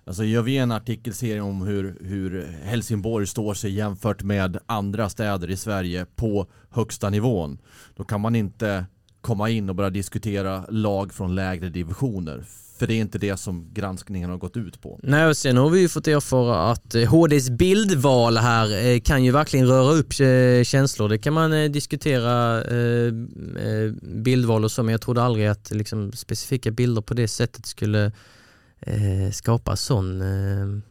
[0.08, 5.50] Alltså gör vi en artikelserie om hur, hur Helsingborg står sig jämfört med andra städer
[5.50, 7.58] i Sverige på högsta nivån.
[7.96, 8.86] Då kan man inte
[9.20, 12.44] komma in och börja diskutera lag från lägre divisioner.
[12.78, 15.00] För det är inte det som granskningen har gått ut på.
[15.02, 19.24] Nej, och sen har vi ju fått erfara att eh, HDs bildval här eh, kan
[19.24, 21.08] ju verkligen röra upp eh, känslor.
[21.08, 22.62] Det kan man diskutera
[24.02, 28.12] bildval och så, men jag trodde aldrig att liksom, specifika bilder på det sättet skulle
[28.80, 30.82] Eh, skapa sån, eh,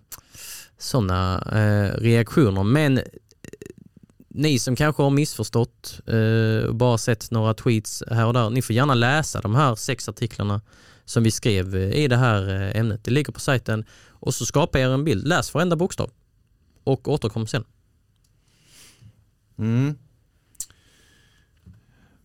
[0.77, 2.63] sådana eh, reaktioner.
[2.63, 2.99] Men
[4.27, 5.99] ni som kanske har missförstått
[6.67, 10.09] och bara sett några tweets här och där, ni får gärna läsa de här sex
[10.09, 10.61] artiklarna
[11.05, 13.03] som vi skrev i det här ämnet.
[13.03, 15.27] Det ligger på sajten och så skapa er en bild.
[15.27, 16.11] Läs varenda bokstav
[16.83, 17.63] och återkom sen.
[19.57, 19.95] Mm.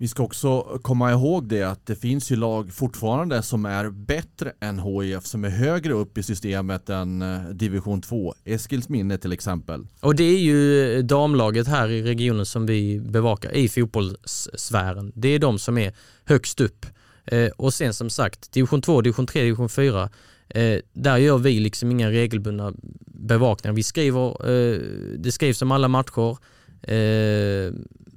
[0.03, 4.53] Vi ska också komma ihåg det att det finns ju lag fortfarande som är bättre
[4.61, 8.35] än HIF som är högre upp i systemet än eh, division 2.
[8.45, 9.87] Eskilsminne till exempel.
[10.01, 15.13] Och det är ju damlaget här i regionen som vi bevakar i fotbollssfären.
[15.15, 15.93] Det är de som är
[16.25, 16.87] högst upp
[17.25, 20.11] eh, och sen som sagt, division 2, division 3, division 4,
[20.49, 22.73] eh, där gör vi liksom inga regelbundna
[23.07, 23.75] bevakningar.
[23.75, 24.81] Vi skriver, eh,
[25.19, 26.37] det skrivs om alla matcher,
[26.83, 27.73] eh,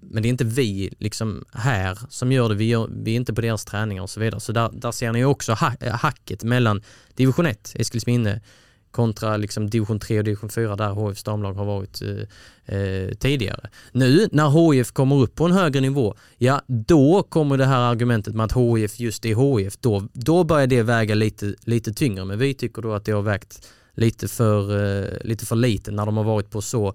[0.09, 2.55] men det är inte vi liksom här som gör det.
[2.55, 4.39] Vi, gör, vi är inte på deras träningar och så vidare.
[4.39, 6.81] Så där, där ser ni också ha, eh, hacket mellan
[7.15, 8.41] division 1, Eskilsminne,
[8.91, 13.69] kontra liksom division 3 och division 4 där HIFs damlag har varit eh, eh tidigare.
[13.91, 18.35] Nu när HIF kommer upp på en högre nivå, ja då kommer det här argumentet
[18.35, 22.25] med att HIF just är HIF, då, då börjar det väga lite, lite tyngre.
[22.25, 26.05] Men vi tycker då att det har vägt lite för, eh, lite för lite när
[26.05, 26.93] de har varit på så,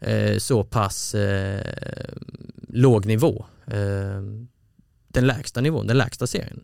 [0.00, 2.12] eh, så pass eh,
[2.68, 3.46] låg nivå.
[3.66, 4.22] Eh,
[5.08, 6.60] den lägsta nivån, den lägsta serien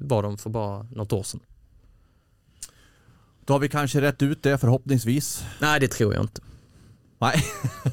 [0.00, 1.40] var de för bara något år sedan.
[3.44, 5.44] Då har vi kanske rätt ut det förhoppningsvis.
[5.60, 6.42] Nej, det tror jag inte.
[7.18, 7.44] Nej,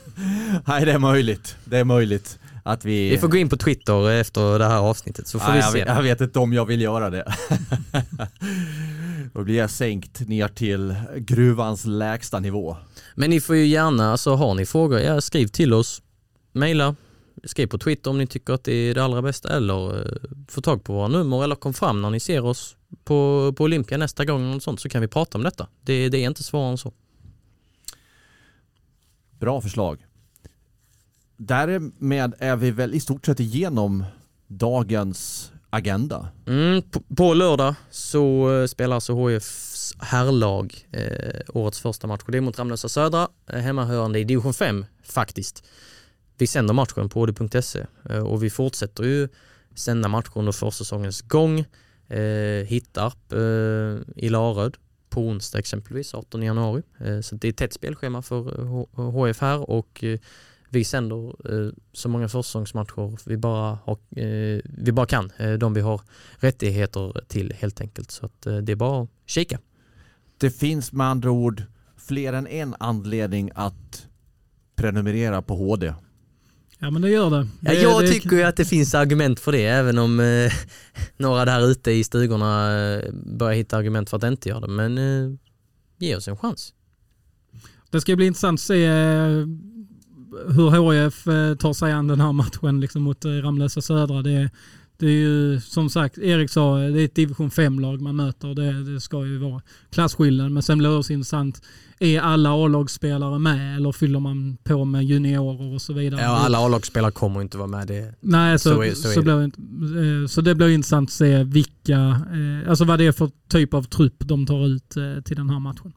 [0.66, 1.56] Nej det är möjligt.
[1.66, 2.40] Det är möjligt
[2.72, 3.10] att vi...
[3.10, 5.80] Vi får gå in på Twitter efter det här avsnittet så får Nej, vi se.
[5.80, 7.34] Jag, jag vet inte om jag vill göra det.
[9.34, 12.78] Då blir jag sänkt ner till gruvans lägsta nivå.
[13.16, 16.02] Men ni får ju gärna, alltså har ni frågor, ja, skriv till oss.
[16.52, 16.96] Maila,
[17.44, 20.14] skriv på Twitter om ni tycker att det är det allra bästa eller eh,
[20.48, 23.98] få tag på våra nummer eller kom fram när ni ser oss på, på Olympia
[23.98, 25.68] nästa gång och sånt så kan vi prata om detta.
[25.82, 26.94] Det, det är inte svårare än så.
[29.40, 30.06] Bra förslag.
[31.42, 34.06] Därmed är vi väl i stort sett igenom
[34.48, 36.30] dagens agenda.
[36.48, 42.22] Mm, på, på, lördag så eh, spelar alltså HIFs herrlag eh, årets första match.
[42.28, 45.64] Det är mot Ramlösa Södra, eh, hemmahörande i division 5 faktiskt.
[46.38, 49.30] Vi sänder matchen på odi.se eh, och vi fortsätter ju
[49.76, 51.60] sända matcher under försäsongens gång
[52.08, 54.78] eh, Hittarp eh, i Laröd
[55.10, 56.82] på onsdag exempelvis, 18 januari.
[57.00, 60.20] Eh, så det är ett tätt spelschema för eh, HF här och eh,
[60.70, 65.32] vi sänder eh, så många försäsongsmatcher vi bara, har, eh, vi bara kan.
[65.60, 66.02] de vi har
[66.38, 68.12] rättigheter till helt enkelt.
[68.12, 69.60] Så att, det är bara att kika.
[70.38, 71.64] Det finns med andra ord
[71.98, 74.08] fler än en anledning att
[74.76, 75.94] prenumerera på HD.
[76.80, 77.48] Ja men det gör det.
[77.62, 80.52] Ja, jag det, tycker ju att det finns argument för det även om eh,
[81.18, 84.68] några där ute i stugorna eh, börjar hitta argument för att inte göra det.
[84.68, 85.38] Men eh,
[85.98, 86.74] ge oss en chans.
[87.92, 89.46] Det ska bli intressant att se eh,
[90.48, 94.22] hur HIF eh, tar sig an den här matchen liksom mot eh, Ramlösa Södra.
[94.22, 94.50] Det,
[94.98, 98.48] det är ju som sagt, Erik sa, det är ett division 5-lag man möter.
[98.48, 100.52] Det, det ska ju vara klasskillnad.
[100.52, 101.62] Men sen blir det också intressant,
[102.00, 106.22] är alla A-lagsspelare med eller fyller man på med juniorer och så vidare?
[106.22, 107.88] Ja, alla A-lagsspelare kommer inte vara med.
[107.88, 111.14] Det, Nej, så, så, är, så, så, blir det, eh, så det blir intressant att
[111.14, 115.22] se vilka, eh, alltså vad det är för typ av trupp de tar ut eh,
[115.24, 115.94] till den här matchen.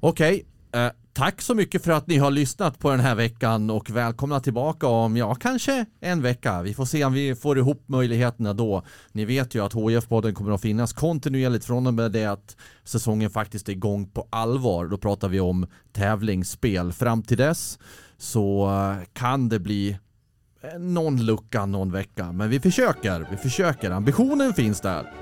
[0.00, 0.90] Okej, okay.
[1.12, 4.86] Tack så mycket för att ni har lyssnat på den här veckan och välkomna tillbaka
[4.86, 6.62] om, ja, kanske en vecka.
[6.62, 8.82] Vi får se om vi får ihop möjligheterna då.
[9.12, 13.30] Ni vet ju att HIF-podden kommer att finnas kontinuerligt från och med det att säsongen
[13.30, 14.86] faktiskt är igång på allvar.
[14.86, 16.92] Då pratar vi om tävlingsspel.
[16.92, 17.78] Fram till dess
[18.18, 19.98] så eh, kan det bli
[20.62, 23.26] eh, någon lucka någon vecka, men vi försöker.
[23.30, 23.90] Vi försöker.
[23.90, 25.12] Ambitionen finns där.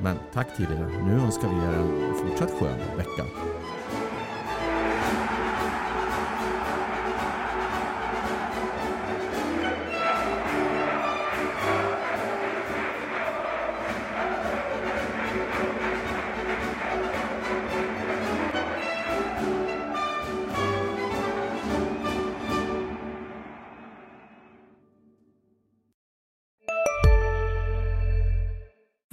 [0.00, 1.02] Men tack till er.
[1.06, 3.24] Nu önskar vi er en fortsatt skön vecka.